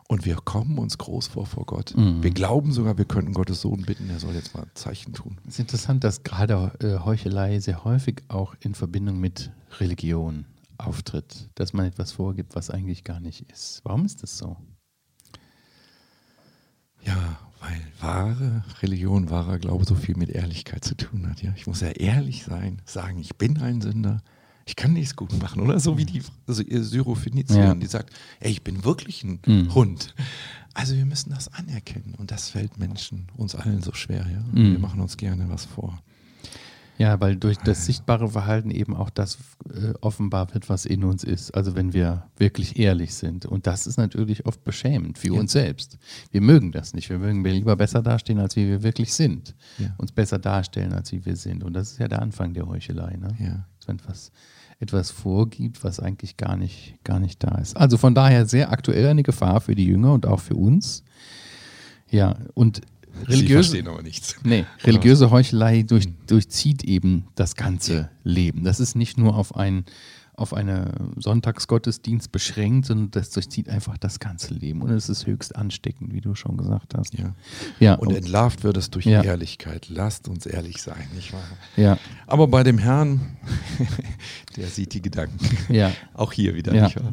Und 0.08 0.24
wir 0.24 0.34
kommen 0.34 0.76
uns 0.78 0.98
groß 0.98 1.28
vor 1.28 1.46
vor 1.46 1.66
Gott. 1.66 1.94
Mhm. 1.96 2.20
Wir 2.24 2.32
glauben 2.32 2.72
sogar, 2.72 2.98
wir 2.98 3.04
könnten 3.04 3.32
Gottes 3.32 3.60
Sohn 3.60 3.82
bitten, 3.82 4.10
er 4.10 4.18
soll 4.18 4.34
jetzt 4.34 4.54
mal 4.56 4.62
ein 4.64 4.70
Zeichen 4.74 5.12
tun. 5.12 5.38
Es 5.46 5.54
ist 5.54 5.60
interessant, 5.60 6.02
dass 6.02 6.24
gerade 6.24 6.72
äh, 6.80 6.98
Heuchelei 7.04 7.60
sehr 7.60 7.84
häufig 7.84 8.24
auch 8.26 8.56
in 8.58 8.74
Verbindung 8.74 9.20
mit 9.20 9.52
Religion 9.78 10.46
auftritt, 10.86 11.48
dass 11.54 11.72
man 11.72 11.86
etwas 11.86 12.12
vorgibt, 12.12 12.54
was 12.54 12.70
eigentlich 12.70 13.04
gar 13.04 13.20
nicht 13.20 13.50
ist. 13.52 13.80
Warum 13.84 14.04
ist 14.04 14.22
das 14.22 14.36
so? 14.38 14.56
Ja, 17.04 17.38
weil 17.60 17.80
wahre 18.00 18.64
Religion, 18.82 19.30
wahrer 19.30 19.58
Glaube 19.58 19.84
so 19.84 19.94
viel 19.94 20.16
mit 20.16 20.30
Ehrlichkeit 20.30 20.84
zu 20.84 20.94
tun 20.96 21.28
hat. 21.28 21.42
Ja? 21.42 21.52
Ich 21.56 21.66
muss 21.66 21.80
ja 21.80 21.88
ehrlich 21.88 22.44
sein, 22.44 22.82
sagen, 22.84 23.18
ich 23.18 23.36
bin 23.36 23.58
ein 23.58 23.80
Sünder. 23.80 24.22
Ich 24.66 24.76
kann 24.76 24.92
nichts 24.92 25.16
gut 25.16 25.32
machen, 25.40 25.62
oder? 25.62 25.80
So 25.80 25.96
wie 25.98 26.04
die 26.04 26.22
also 26.46 26.62
ihr 26.62 26.84
Syrophenizierin, 26.84 27.62
Ja. 27.64 27.74
die 27.74 27.86
sagt, 27.86 28.14
ey, 28.40 28.50
ich 28.52 28.62
bin 28.62 28.84
wirklich 28.84 29.24
ein 29.24 29.40
Mhm. 29.46 29.74
Hund. 29.74 30.14
Also 30.74 30.94
wir 30.94 31.06
müssen 31.06 31.30
das 31.30 31.48
anerkennen 31.52 32.14
und 32.16 32.30
das 32.30 32.50
fällt 32.50 32.78
Menschen, 32.78 33.26
uns 33.36 33.54
allen 33.56 33.82
so 33.82 33.92
schwer. 33.92 34.26
Ja? 34.30 34.40
Mhm. 34.52 34.72
Wir 34.72 34.78
machen 34.78 35.00
uns 35.00 35.16
gerne 35.16 35.48
was 35.48 35.64
vor. 35.64 36.00
Ja, 37.00 37.18
weil 37.18 37.36
durch 37.36 37.56
das 37.56 37.86
sichtbare 37.86 38.28
Verhalten 38.28 38.70
eben 38.70 38.94
auch 38.94 39.08
das 39.08 39.38
äh, 39.72 39.94
offenbar 40.02 40.52
wird, 40.52 40.68
was 40.68 40.84
in 40.84 41.02
uns 41.02 41.24
ist. 41.24 41.50
Also 41.52 41.74
wenn 41.74 41.94
wir 41.94 42.26
wirklich 42.36 42.78
ehrlich 42.78 43.14
sind. 43.14 43.46
Und 43.46 43.66
das 43.66 43.86
ist 43.86 43.96
natürlich 43.96 44.44
oft 44.44 44.62
beschämend 44.64 45.16
für 45.16 45.32
Ja. 45.32 45.40
uns 45.40 45.52
selbst. 45.52 45.96
Wir 46.30 46.42
mögen 46.42 46.72
das 46.72 46.92
nicht. 46.92 47.08
Wir 47.08 47.18
mögen 47.18 47.42
lieber 47.42 47.74
besser 47.74 48.02
dastehen, 48.02 48.38
als 48.38 48.54
wie 48.56 48.68
wir 48.68 48.82
wirklich 48.82 49.14
sind. 49.14 49.54
Ja. 49.78 49.94
Uns 49.96 50.12
besser 50.12 50.38
darstellen, 50.38 50.92
als 50.92 51.10
wie 51.12 51.24
wir 51.24 51.36
sind. 51.36 51.64
Und 51.64 51.72
das 51.72 51.92
ist 51.92 52.00
ja 52.00 52.06
der 52.08 52.20
Anfang 52.20 52.52
der 52.52 52.66
Heuchelei. 52.66 53.16
Ne? 53.16 53.28
Ja. 53.38 53.66
Man 53.86 53.96
etwas, 53.96 54.30
etwas 54.78 55.10
vorgibt, 55.10 55.82
was 55.82 56.00
eigentlich 56.00 56.36
gar 56.36 56.56
nicht, 56.58 57.02
gar 57.02 57.18
nicht 57.18 57.42
da 57.42 57.56
ist. 57.56 57.78
Also 57.78 57.96
von 57.96 58.14
daher 58.14 58.44
sehr 58.44 58.70
aktuell 58.72 59.06
eine 59.06 59.22
Gefahr 59.22 59.62
für 59.62 59.74
die 59.74 59.86
Jünger 59.86 60.12
und 60.12 60.26
auch 60.26 60.40
für 60.40 60.54
uns. 60.54 61.02
Ja, 62.10 62.36
und 62.52 62.82
Sie 63.26 63.32
religiöse, 63.32 63.70
verstehen 63.70 63.88
aber 63.88 64.02
nichts. 64.02 64.36
Nee, 64.44 64.64
religiöse 64.84 65.30
Heuchelei 65.30 65.82
durch, 65.82 66.08
durchzieht 66.26 66.84
eben 66.84 67.26
das 67.34 67.54
ganze 67.56 68.10
Leben. 68.24 68.64
Das 68.64 68.80
ist 68.80 68.94
nicht 68.96 69.18
nur 69.18 69.36
auf 69.36 69.54
ein 69.56 69.84
auf 70.36 70.54
einen 70.54 71.12
Sonntagsgottesdienst 71.18 72.32
beschränkt, 72.32 72.86
sondern 72.86 73.10
das 73.10 73.28
durchzieht 73.28 73.68
einfach 73.68 73.98
das 73.98 74.20
ganze 74.20 74.54
Leben. 74.54 74.80
Und 74.80 74.88
es 74.90 75.10
ist 75.10 75.26
höchst 75.26 75.54
ansteckend, 75.54 76.14
wie 76.14 76.22
du 76.22 76.34
schon 76.34 76.56
gesagt 76.56 76.94
hast. 76.96 77.12
Ja. 77.18 77.34
Ja, 77.78 77.94
Und 77.96 78.14
entlarvt 78.14 78.64
wird 78.64 78.78
es 78.78 78.88
durch 78.88 79.04
Ja. 79.04 79.22
Ehrlichkeit. 79.22 79.90
Lasst 79.90 80.28
uns 80.28 80.46
ehrlich 80.46 80.80
sein, 80.80 81.02
nicht 81.14 81.34
wahr? 81.34 81.42
ja, 81.76 81.98
Aber 82.26 82.48
bei 82.48 82.62
dem 82.62 82.78
Herrn, 82.78 83.36
der 84.56 84.68
sieht 84.68 84.94
die 84.94 85.02
Gedanken. 85.02 85.38
ja. 85.68 85.92
Auch 86.14 86.32
hier 86.32 86.54
wieder, 86.54 86.74
Ja. 86.74 86.84
nicht 86.84 86.96
wahr? 86.96 87.12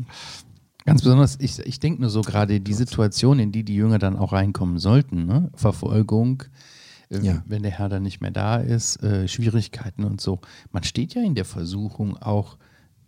Ganz 0.88 1.02
besonders, 1.02 1.38
ich, 1.42 1.60
ich 1.60 1.82
denke 1.82 2.00
nur 2.00 2.10
so 2.10 2.22
gerade 2.22 2.62
die 2.62 2.74
Situation, 2.74 3.40
in 3.40 3.52
die 3.52 3.66
die 3.66 3.76
Jünger 3.76 4.00
dann 4.00 4.16
auch 4.16 4.32
reinkommen 4.32 4.80
sollten, 4.80 5.26
ne? 5.26 5.52
Verfolgung, 5.54 6.44
äh, 7.10 7.20
Ja. 7.20 7.44
wenn 7.46 7.62
der 7.62 7.74
Herr 7.74 7.90
dann 7.90 8.04
nicht 8.04 8.22
mehr 8.22 8.32
da 8.32 8.56
ist, 8.56 9.04
äh, 9.04 9.28
Schwierigkeiten 9.28 10.06
und 10.06 10.22
so. 10.22 10.40
Man 10.72 10.84
steht 10.84 11.14
ja 11.14 11.22
in 11.24 11.36
der 11.36 11.44
Versuchung 11.44 12.16
auch, 12.16 12.58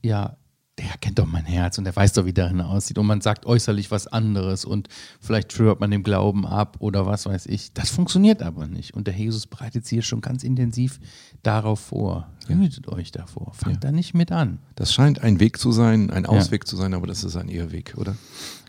ja, 0.03 0.35
der 0.79 0.97
kennt 1.01 1.19
doch 1.19 1.25
mein 1.25 1.45
Herz 1.45 1.77
und 1.77 1.83
der 1.83 1.95
weiß 1.95 2.13
doch, 2.13 2.25
wie 2.25 2.33
darin 2.33 2.61
aussieht. 2.61 2.97
Und 2.97 3.05
man 3.05 3.21
sagt 3.21 3.45
äußerlich 3.45 3.91
was 3.91 4.07
anderes 4.07 4.65
und 4.65 4.87
vielleicht 5.19 5.53
schwört 5.53 5.79
man 5.79 5.91
dem 5.91 6.03
Glauben 6.03 6.45
ab 6.47 6.77
oder 6.79 7.05
was 7.05 7.25
weiß 7.25 7.45
ich. 7.47 7.73
Das 7.73 7.89
funktioniert 7.89 8.41
aber 8.41 8.65
nicht. 8.67 8.93
Und 8.93 9.05
der 9.07 9.13
Jesus 9.13 9.45
bereitet 9.45 9.85
sich 9.85 9.97
hier 9.97 10.01
schon 10.01 10.21
ganz 10.21 10.43
intensiv 10.43 10.99
darauf 11.43 11.79
vor. 11.79 12.27
Hütet 12.47 12.87
euch 12.87 13.11
davor. 13.11 13.53
Fangt 13.53 13.75
Ja. 13.83 13.89
da 13.89 13.91
nicht 13.91 14.13
mit 14.13 14.31
an. 14.31 14.59
Das 14.75 14.93
scheint 14.93 15.21
ein 15.21 15.39
Weg 15.39 15.57
zu 15.59 15.71
sein, 15.71 16.09
ein 16.09 16.25
Ausweg 16.25 16.65
zu 16.67 16.75
sein, 16.75 16.93
aber 16.93 17.05
das 17.07 17.23
ist 17.23 17.35
ein 17.35 17.49
Irrweg, 17.49 17.93
oder? 17.97 18.15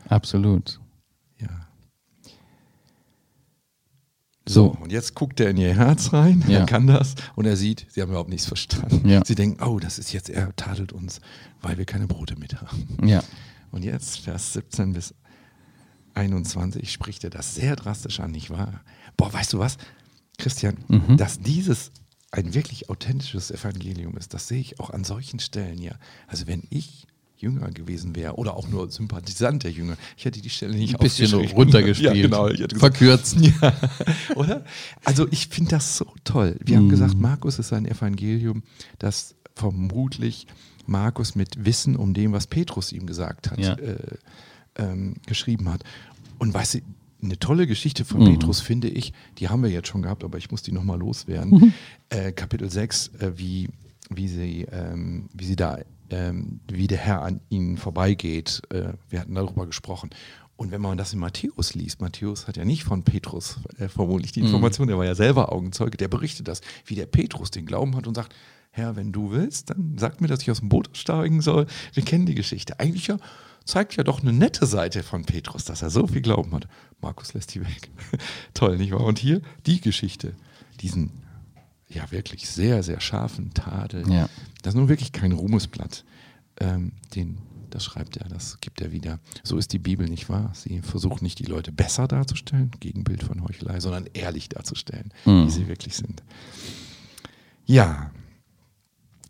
Absolut. 0.09 0.81
So. 4.53 4.67
Und 4.81 4.91
jetzt 4.93 5.15
guckt 5.15 5.39
er 5.41 5.51
in 5.51 5.57
ihr 5.57 5.75
Herz 5.75 6.13
rein, 6.13 6.45
Ja. 6.49 6.61
er 6.61 6.67
kann 6.67 6.87
das 6.87 7.15
und 7.37 7.47
er 7.47 7.57
sieht, 7.57 7.87
sie 7.91 8.03
haben 8.03 8.11
überhaupt 8.11 8.31
nichts 8.31 8.47
verstanden. 8.47 9.09
Ja. 9.09 9.23
Sie 9.25 9.35
denken, 9.35 9.63
oh, 9.63 9.79
das 9.79 9.99
ist 9.99 10.13
jetzt, 10.13 10.29
er 10.31 10.55
tadelt 10.57 10.93
uns, 10.93 11.21
weil 11.63 11.79
wir 11.79 11.85
keine 11.85 12.07
Brote 12.07 12.37
mit 12.37 12.61
haben. 12.61 12.99
Ja. 13.05 13.23
Und 13.71 13.85
jetzt, 13.85 14.19
Vers 14.21 14.53
17 14.55 14.93
bis 14.95 15.15
21, 16.15 16.91
spricht 16.93 17.25
er 17.25 17.31
das 17.31 17.55
sehr 17.55 17.77
drastisch 17.77 18.21
an, 18.21 18.33
nicht 18.33 18.51
wahr? 18.51 18.81
Boah, 19.17 19.33
weißt 19.33 19.53
du 19.53 19.59
was, 19.59 19.77
Christian, 20.39 20.79
Mhm. 20.89 21.17
dass 21.17 21.39
dieses 21.41 21.93
ein 22.33 22.55
wirklich 22.55 22.89
authentisches 22.91 23.51
Evangelium 23.51 24.17
ist, 24.17 24.35
das 24.35 24.49
sehe 24.49 24.61
ich 24.61 24.81
auch 24.81 24.91
an 24.91 25.05
solchen 25.05 25.41
Stellen 25.41 25.79
ja. 25.79 25.93
Also 26.29 26.47
wenn 26.47 26.63
ich 26.71 27.07
Jünger 27.41 27.71
gewesen 27.71 28.15
wäre 28.17 28.35
oder 28.37 28.57
auch 28.57 28.69
nur 28.69 28.91
Sympathisant 28.91 29.65
der 29.65 29.71
Jünger, 29.71 29.97
ich 30.17 30.25
hätte 30.25 30.41
die 30.41 30.51
Stelle 30.51 30.75
nicht 30.75 30.95
ein 30.95 31.01
bisschen 31.01 31.33
runtergespielt. 31.35 32.15
Ja, 32.17 32.23
genau. 32.23 32.47
Gesagt, 32.49 32.79
Verkürzt. 32.79 33.37
ja, 33.41 33.73
oder? 34.37 34.65
Also 35.05 35.27
ich 35.31 35.49
finde 35.49 35.71
das 35.71 35.97
so 35.97 36.07
toll. 36.25 36.57
Wir 36.65 36.77
haben 36.77 36.89
gesagt, 36.89 37.17
Markus 37.19 37.59
ist 37.59 37.73
ein 37.73 37.87
Evangelium, 37.87 38.63
das 38.99 39.35
vermutlich 39.55 40.47
Markus 40.87 41.35
mit 41.35 41.65
Wissen 41.65 41.97
um 41.97 42.15
dem, 42.15 42.33
was 42.33 42.47
Petrus 42.47 42.93
ihm 42.93 43.07
gesagt 43.07 43.51
hat, 43.51 43.59
Ja. 43.59 43.75
äh, 43.75 43.97
ähm, 44.77 45.17
geschrieben 45.27 45.69
hat. 45.69 45.85
Und 46.39 46.53
weißt 46.55 46.75
du, 46.75 46.79
eine 47.23 47.39
tolle 47.39 47.67
Geschichte 47.67 48.05
von 48.05 48.21
Mhm. 48.23 48.39
Petrus 48.39 48.61
finde 48.61 48.89
ich, 48.89 49.13
die 49.39 49.49
haben 49.51 49.63
wir 49.63 49.71
jetzt 49.71 49.89
schon 49.89 50.01
gehabt, 50.03 50.25
aber 50.25 50.39
ich 50.39 50.51
muss 50.51 50.63
die 50.63 50.73
nochmal 50.73 50.99
loswerden. 50.99 51.75
Äh, 52.13 52.33
Kapitel 52.33 52.69
6, 52.69 53.09
äh, 53.21 53.31
wie, 53.37 53.69
wie, 54.09 54.27
sie, 54.27 54.67
ähm, 54.73 55.29
wie 55.33 55.45
sie 55.45 55.55
da, 55.55 55.79
ähm, 56.11 56.61
wie 56.71 56.87
der 56.87 56.99
Herr 56.99 57.23
an 57.23 57.41
ihnen 57.49 57.77
vorbeigeht. 57.77 58.63
Äh, 58.71 58.95
wir 59.09 59.21
hatten 59.21 59.35
darüber 59.35 59.67
gesprochen. 59.67 60.11
Und 60.57 60.73
wenn 60.73 60.83
man 60.83 60.99
das 60.99 61.15
in 61.15 61.21
Matthäus 61.21 61.75
liest, 61.75 62.03
Matthäus 62.03 62.47
hat 62.47 62.59
ja 62.59 62.67
nicht 62.67 62.85
von 62.85 63.03
Petrus 63.03 63.57
äh, 63.79 63.89
vermutlich 63.89 64.33
die 64.33 64.41
Information, 64.41 64.89
der 64.89 64.99
war 64.99 65.07
ja 65.07 65.15
selber 65.15 65.53
Augenzeuge, 65.53 65.97
der 65.97 66.09
berichtet 66.09 66.49
das, 66.49 66.61
wie 66.85 66.95
der 66.95 67.07
Petrus 67.07 67.51
den 67.51 67.65
Glauben 67.65 67.97
hat 67.97 68.07
und 68.07 68.15
sagt, 68.15 68.35
Herr, 68.71 68.95
wenn 68.95 69.11
du 69.11 69.31
willst, 69.31 69.71
dann 69.71 69.97
sag 69.99 70.21
mir, 70.21 70.29
dass 70.29 70.43
ich 70.43 70.51
aus 70.51 70.61
dem 70.61 70.69
Boot 70.69 70.91
steigen 70.93 71.41
soll. 71.41 71.67
Wir 71.95 72.05
kennen 72.05 72.27
die 72.27 72.35
Geschichte. 72.35 72.79
Eigentlich 72.79 73.07
ja, 73.07 73.17
zeigt 73.65 73.97
ja 73.97 74.05
doch 74.05 74.21
eine 74.21 74.33
nette 74.33 74.67
Seite 74.67 75.03
von 75.03 75.25
Petrus, 75.25 75.65
dass 75.65 75.83
er 75.83 75.91
so 75.91 76.07
viel 76.07 76.21
Glauben 76.21 76.53
hat. 76.53 76.69
Markus 77.01 77.33
lässt 77.35 77.55
die 77.55 77.63
weg. 77.63 77.91
Toll, 78.55 78.77
nicht 78.77 78.93
wahr? 78.93 79.05
Und 79.05 79.19
hier 79.19 79.41
die 79.67 79.81
Geschichte, 79.81 80.35
diesen 80.81 81.20
ja 81.91 82.11
wirklich 82.11 82.49
sehr, 82.49 82.83
sehr 82.83 83.01
scharfen 83.01 83.53
Tadel. 83.53 84.09
Ja. 84.11 84.29
Das 84.63 84.75
ist 84.75 84.79
nun 84.79 84.89
wirklich 84.89 85.13
kein 85.13 85.33
Ruhmesblatt. 85.33 86.05
ähm, 86.61 86.93
den, 87.15 87.39
das 87.71 87.85
schreibt 87.85 88.17
er, 88.17 88.29
das 88.29 88.59
gibt 88.61 88.81
er 88.81 88.91
wieder. 88.93 89.19
So 89.45 89.57
ist 89.57 89.73
die 89.73 89.79
Bibel 89.79 90.09
nicht 90.09 90.29
wahr. 90.29 90.53
Sie 90.55 90.81
versucht 90.83 91.23
nicht 91.23 91.39
die 91.39 91.45
Leute 91.47 91.73
besser 91.73 92.07
darzustellen, 92.09 92.71
Gegenbild 92.81 93.23
von 93.23 93.43
Heuchelei, 93.45 93.81
sondern 93.81 94.07
ehrlich 94.13 94.49
darzustellen, 94.49 95.13
Mhm. 95.25 95.47
wie 95.47 95.51
sie 95.51 95.69
wirklich 95.69 95.95
sind. 95.97 96.23
Ja, 97.67 98.11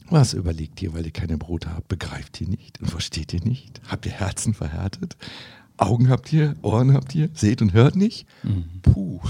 was 0.08 0.32
überlegt 0.34 0.82
ihr, 0.82 0.92
weil 0.92 1.04
ihr 1.06 1.12
keine 1.12 1.38
Brote 1.38 1.72
habt? 1.72 1.86
Begreift 1.88 2.40
ihr 2.40 2.48
nicht 2.48 2.80
und 2.80 2.90
versteht 2.90 3.32
ihr 3.32 3.44
nicht? 3.44 3.80
Habt 3.86 4.06
ihr 4.06 4.12
Herzen 4.12 4.54
verhärtet? 4.54 5.16
Augen 5.80 6.08
habt 6.10 6.32
ihr, 6.32 6.54
Ohren 6.62 6.92
habt 6.92 7.14
ihr, 7.14 7.30
seht 7.32 7.62
und 7.62 7.72
hört 7.72 7.96
nicht? 7.96 8.26
Mhm. 8.42 8.64
Puh. 8.82 9.20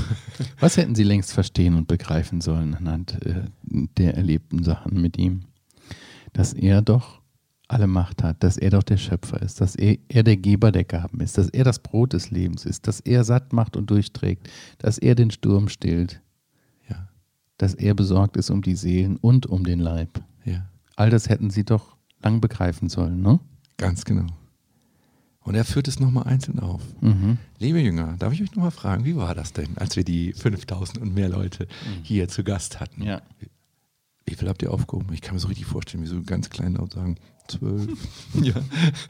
Was 0.59 0.77
hätten 0.77 0.95
Sie 0.95 1.05
längst 1.05 1.33
verstehen 1.33 1.75
und 1.75 1.87
begreifen 1.89 2.41
sollen 2.41 2.75
anhand 2.75 3.25
äh, 3.25 3.45
der 3.63 4.17
erlebten 4.17 4.63
Sachen 4.65 5.01
mit 5.01 5.17
ihm? 5.17 5.43
Dass 6.33 6.53
er 6.53 6.83
doch 6.83 7.21
alle 7.69 7.87
Macht 7.87 8.25
hat, 8.25 8.43
dass 8.43 8.57
er 8.57 8.71
doch 8.71 8.83
der 8.83 8.97
Schöpfer 8.97 9.41
ist, 9.43 9.61
dass 9.61 9.77
er, 9.77 9.97
er 10.09 10.25
der 10.25 10.37
Geber 10.37 10.73
der 10.73 10.83
Gaben 10.85 11.21
ist, 11.21 11.39
dass 11.39 11.49
er 11.51 11.63
das 11.63 11.79
Brot 11.79 12.13
des 12.15 12.33
Lebens 12.33 12.65
ist, 12.67 12.89
dass 12.89 12.99
er 12.99 13.23
satt 13.23 13.53
macht 13.53 13.77
und 13.77 13.89
durchträgt, 13.91 14.51
dass 14.79 14.99
er 14.99 15.15
den 15.15 15.31
Sturm 15.31 15.69
stillt, 15.69 16.21
Ja, 16.89 17.09
dass 17.59 17.75
er 17.75 17.95
besorgt 17.95 18.37
ist 18.37 18.51
um 18.51 18.61
die 18.63 18.75
Seelen 18.75 19.17
und 19.19 19.47
um 19.47 19.63
den 19.63 19.79
Leib. 19.79 20.21
ja, 20.45 20.67
All 20.97 21.11
das 21.11 21.29
hätten 21.29 21.51
Sie 21.51 21.65
doch 21.65 21.97
lang 22.23 22.41
begreifen 22.41 22.89
sollen, 22.89 23.23
ne? 23.23 23.39
ganz 23.77 24.05
genau. 24.05 24.27
Und 25.43 25.55
er 25.55 25.65
führt 25.65 25.89
es 25.89 25.99
nochmal 25.99 26.25
einzeln 26.25 26.59
auf. 26.59 26.83
Mhm. 27.01 27.39
Liebe 27.59 27.81
Jünger, 27.81 28.15
darf 28.19 28.33
ich 28.33 28.43
euch 28.43 28.55
nochmal 28.55 28.71
fragen, 28.71 29.05
wie 29.05 29.17
war 29.17 29.35
das 29.35 29.53
denn, 29.53 29.77
als 29.79 29.97
wir 29.97 30.05
die 30.05 30.33
5000 30.35 30.99
und 30.99 31.15
mehr 31.15 31.29
Leute 31.29 31.67
hier 32.03 32.29
zu 32.29 32.45
Gast 32.45 32.79
hatten? 32.79 33.03
Ja. 33.03 33.23
Wie 34.27 34.35
viel 34.35 34.49
habt 34.49 34.63
ihr 34.63 34.71
aufgehoben? 34.73 35.13
Ich 35.13 35.23
kann 35.23 35.35
mir 35.35 35.41
so 35.41 35.49
richtig 35.49 35.67
vorstellen, 35.67 36.05
wie 36.05 36.09
so 36.09 36.23
ganz 36.23 36.51
klein 36.51 36.75
laut 36.75 36.93
sagen, 36.93 37.17
zwölf. 37.49 37.89
ja. 38.41 38.55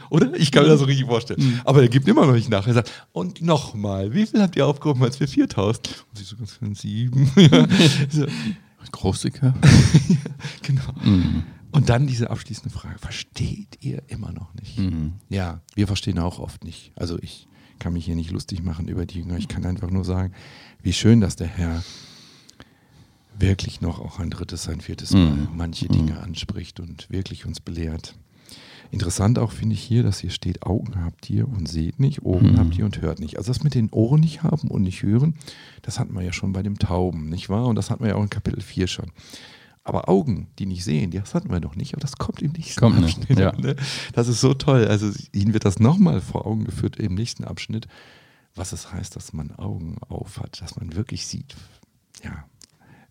Oder? 0.08 0.34
Ich 0.34 0.52
kann 0.52 0.62
mir 0.62 0.70
das 0.70 0.80
so 0.80 0.86
richtig 0.86 1.06
vorstellen. 1.06 1.60
Aber 1.64 1.82
er 1.82 1.88
gibt 1.88 2.08
immer 2.08 2.24
noch 2.24 2.34
nicht 2.34 2.48
nach. 2.48 2.66
Er 2.66 2.74
sagt, 2.74 2.90
und 3.12 3.42
nochmal, 3.42 4.14
wie 4.14 4.24
viel 4.24 4.40
habt 4.40 4.56
ihr 4.56 4.66
aufgehoben, 4.66 5.02
als 5.02 5.20
wir 5.20 5.28
4000? 5.28 6.06
Und 6.08 6.18
sie 6.18 6.24
so 6.24 6.36
ganz 6.36 6.58
klein, 6.58 6.74
sieben. 6.74 7.30
ja. 7.36 7.66
so, 8.10 8.26
Großzügiger. 8.92 9.54
genau. 10.62 10.94
Mhm. 11.70 11.76
Und 11.76 11.88
dann 11.88 12.06
diese 12.06 12.30
abschließende 12.30 12.70
Frage, 12.70 12.98
versteht 12.98 13.78
ihr 13.80 14.02
immer 14.08 14.32
noch 14.32 14.52
nicht? 14.54 14.78
Mhm. 14.78 15.14
Ja, 15.28 15.60
wir 15.74 15.86
verstehen 15.86 16.18
auch 16.18 16.38
oft 16.38 16.64
nicht. 16.64 16.92
Also 16.96 17.18
ich 17.20 17.46
kann 17.78 17.92
mich 17.94 18.04
hier 18.04 18.16
nicht 18.16 18.30
lustig 18.30 18.62
machen 18.62 18.88
über 18.88 19.06
die 19.06 19.18
Jünger. 19.20 19.38
Ich 19.38 19.48
kann 19.48 19.64
einfach 19.64 19.90
nur 19.90 20.04
sagen, 20.04 20.32
wie 20.82 20.92
schön, 20.92 21.20
dass 21.20 21.36
der 21.36 21.46
Herr 21.46 21.82
wirklich 23.38 23.80
noch 23.80 24.00
auch 24.00 24.18
ein 24.18 24.30
drittes, 24.30 24.68
ein 24.68 24.80
viertes 24.80 25.12
Mal 25.12 25.30
Mhm. 25.34 25.48
manche 25.56 25.88
Dinge 25.88 26.20
anspricht 26.20 26.78
und 26.80 27.08
wirklich 27.10 27.46
uns 27.46 27.60
belehrt. 27.60 28.14
Interessant 28.90 29.38
auch 29.38 29.52
finde 29.52 29.74
ich 29.74 29.82
hier, 29.82 30.02
dass 30.02 30.18
hier 30.18 30.30
steht, 30.30 30.64
Augen 30.66 31.02
habt 31.04 31.30
ihr 31.30 31.48
und 31.48 31.68
seht 31.68 32.00
nicht, 32.00 32.22
Ohren 32.22 32.52
Mhm. 32.52 32.58
habt 32.58 32.76
ihr 32.76 32.84
und 32.84 33.00
hört 33.00 33.20
nicht. 33.20 33.38
Also 33.38 33.50
das 33.52 33.62
mit 33.62 33.74
den 33.74 33.88
Ohren 33.90 34.20
nicht 34.20 34.42
haben 34.42 34.68
und 34.68 34.82
nicht 34.82 35.02
hören, 35.02 35.36
das 35.82 35.98
hatten 36.00 36.12
wir 36.14 36.22
ja 36.22 36.32
schon 36.32 36.52
bei 36.52 36.62
dem 36.62 36.76
Tauben, 36.78 37.28
nicht 37.28 37.48
wahr? 37.48 37.66
Und 37.66 37.76
das 37.76 37.88
hatten 37.88 38.02
wir 38.02 38.10
ja 38.10 38.16
auch 38.16 38.22
in 38.22 38.30
Kapitel 38.30 38.60
4 38.60 38.88
schon. 38.88 39.12
Aber 39.82 40.08
Augen, 40.08 40.48
die 40.58 40.66
nicht 40.66 40.84
sehen, 40.84 41.10
das 41.10 41.34
hatten 41.34 41.50
wir 41.50 41.58
noch 41.60 41.74
nicht, 41.74 41.94
aber 41.94 42.00
das 42.02 42.16
kommt 42.16 42.42
im 42.42 42.52
nächsten 42.52 42.78
Kommt 42.80 43.02
Abschnitt. 43.02 43.38
ja. 43.38 43.52
Ne? 43.56 43.76
Das 44.12 44.28
ist 44.28 44.40
so 44.40 44.52
toll. 44.54 44.86
Also 44.86 45.10
ihnen 45.32 45.54
wird 45.54 45.64
das 45.64 45.78
nochmal 45.78 46.20
vor 46.20 46.46
Augen 46.46 46.64
geführt 46.64 46.96
im 46.96 47.14
nächsten 47.14 47.44
Abschnitt, 47.44 47.88
was 48.54 48.72
es 48.72 48.92
heißt, 48.92 49.16
dass 49.16 49.32
man 49.32 49.52
Augen 49.52 49.96
auf 50.08 50.38
hat, 50.38 50.60
dass 50.60 50.76
man 50.76 50.94
wirklich 50.96 51.26
sieht, 51.26 51.56
ja, 52.22 52.44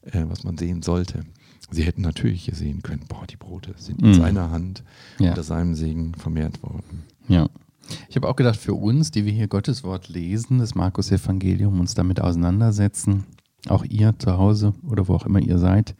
äh, 0.03 0.25
was 0.27 0.43
man 0.43 0.57
sehen 0.57 0.81
sollte. 0.83 1.23
Sie 1.71 1.83
hätten 1.83 2.01
natürlich 2.01 2.45
hier 2.45 2.55
sehen 2.55 2.81
können, 2.83 3.05
boah, 3.07 3.25
die 3.27 3.35
Brote 3.37 3.73
sind 3.77 4.01
in 4.01 4.09
Mhm. 4.09 4.13
seiner 4.15 4.51
Hand 4.51 4.83
Ja. 5.19 5.29
unter 5.29 5.43
seinem 5.43 5.75
Segen 5.75 6.13
vermehrt 6.15 6.61
worden. 6.63 7.03
Ja. 7.27 7.47
Ich 8.09 8.15
habe 8.15 8.27
auch 8.27 8.35
gedacht, 8.35 8.59
für 8.59 8.75
uns, 8.75 9.09
die 9.11 9.25
wir 9.25 9.31
hier 9.33 9.47
Gottes 9.47 9.83
Wort 9.83 10.07
lesen, 10.09 10.59
das 10.59 10.75
Markus-Evangelium, 10.75 11.79
uns 11.79 11.95
damit 11.95 12.21
auseinandersetzen, 12.21 13.25
auch 13.67 13.83
ihr 13.85 14.17
zu 14.19 14.37
Hause 14.37 14.73
oder 14.87 15.07
wo 15.07 15.15
auch 15.15 15.25
immer 15.25 15.39
ihr 15.39 15.57
seid, 15.57 15.95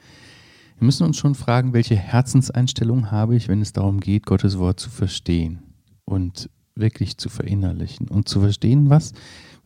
wir 0.80 0.86
müssen 0.86 1.06
uns 1.06 1.18
schon 1.18 1.36
fragen, 1.36 1.74
welche 1.74 1.98
Herzenseinstellung 1.98 3.12
habe 3.12 3.36
ich, 3.36 3.50
wenn 3.50 3.62
es 3.62 3.74
darum 3.74 4.00
geht, 4.00 4.26
Gottes 4.26 4.58
Wort 4.58 4.80
zu 4.80 4.90
verstehen 4.90 5.60
und 6.06 6.50
wirklich 6.74 7.18
zu 7.18 7.28
verinnerlichen 7.28 8.08
und 8.08 8.30
zu 8.30 8.40
verstehen, 8.40 8.90
was 8.90 9.12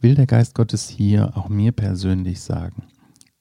will 0.02 0.16
der 0.16 0.26
Geist 0.26 0.56
Gottes 0.56 0.90
hier 0.90 1.38
auch 1.38 1.50
mir 1.50 1.72
persönlich 1.72 2.42
sagen. 2.42 2.88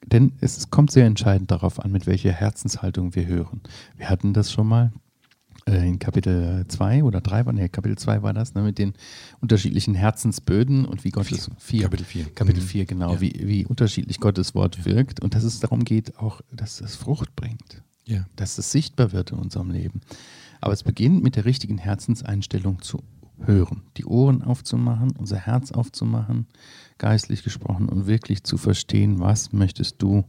Denn 0.04 0.32
es 0.40 0.68
kommt 0.68 0.90
sehr 0.90 1.06
entscheidend 1.06 1.50
darauf 1.50 1.80
an, 1.80 1.92
mit 1.92 2.06
welcher 2.06 2.32
Herzenshaltung 2.32 3.14
wir 3.14 3.26
hören. 3.26 3.62
Wir 3.96 4.10
hatten 4.10 4.34
das 4.34 4.52
schon 4.52 4.66
mal 4.66 4.92
in 5.66 5.98
Kapitel 5.98 6.64
2 6.66 7.04
oder 7.04 7.20
3 7.20 7.46
war, 7.46 7.52
nee, 7.52 7.68
Kapitel 7.68 7.96
2 7.96 8.22
war 8.22 8.32
das, 8.32 8.54
ne, 8.54 8.62
mit 8.62 8.78
den 8.78 8.94
unterschiedlichen 9.40 9.94
Herzensböden 9.94 10.84
und 10.84 11.04
wie 11.04 11.10
Gottes 11.10 11.50
vier, 11.58 11.82
Kapitel 11.82 12.04
4. 12.04 12.34
Kapitel 12.34 12.60
Mhm. 12.62 12.66
4, 12.66 12.84
genau, 12.86 13.12
Ja. 13.14 13.20
wie, 13.20 13.32
wie 13.44 13.64
unterschiedlich 13.66 14.18
Gottes 14.20 14.54
Wort 14.54 14.84
wirkt 14.84 15.20
und 15.20 15.34
dass 15.34 15.44
es 15.44 15.60
darum 15.60 15.84
geht, 15.84 16.18
auch, 16.18 16.40
dass 16.52 16.80
es 16.80 16.96
Frucht 16.96 17.34
bringt, 17.36 17.82
Ja. 18.06 18.26
dass 18.36 18.58
es 18.58 18.72
sichtbar 18.72 19.12
wird 19.12 19.30
in 19.30 19.38
unserem 19.38 19.70
Leben. 19.70 20.00
Aber 20.60 20.72
es 20.72 20.82
beginnt 20.82 21.22
mit 21.22 21.36
der 21.36 21.44
richtigen 21.44 21.78
Herzenseinstellung 21.78 22.82
zu 22.82 23.02
hören, 23.44 23.82
die 23.96 24.04
Ohren 24.04 24.42
aufzumachen, 24.42 25.12
unser 25.16 25.36
Herz 25.36 25.72
aufzumachen, 25.72 26.46
geistlich 26.98 27.42
gesprochen 27.42 27.88
und 27.88 28.06
wirklich 28.06 28.44
zu 28.44 28.56
verstehen, 28.56 29.18
was 29.20 29.52
möchtest 29.52 30.00
du 30.02 30.24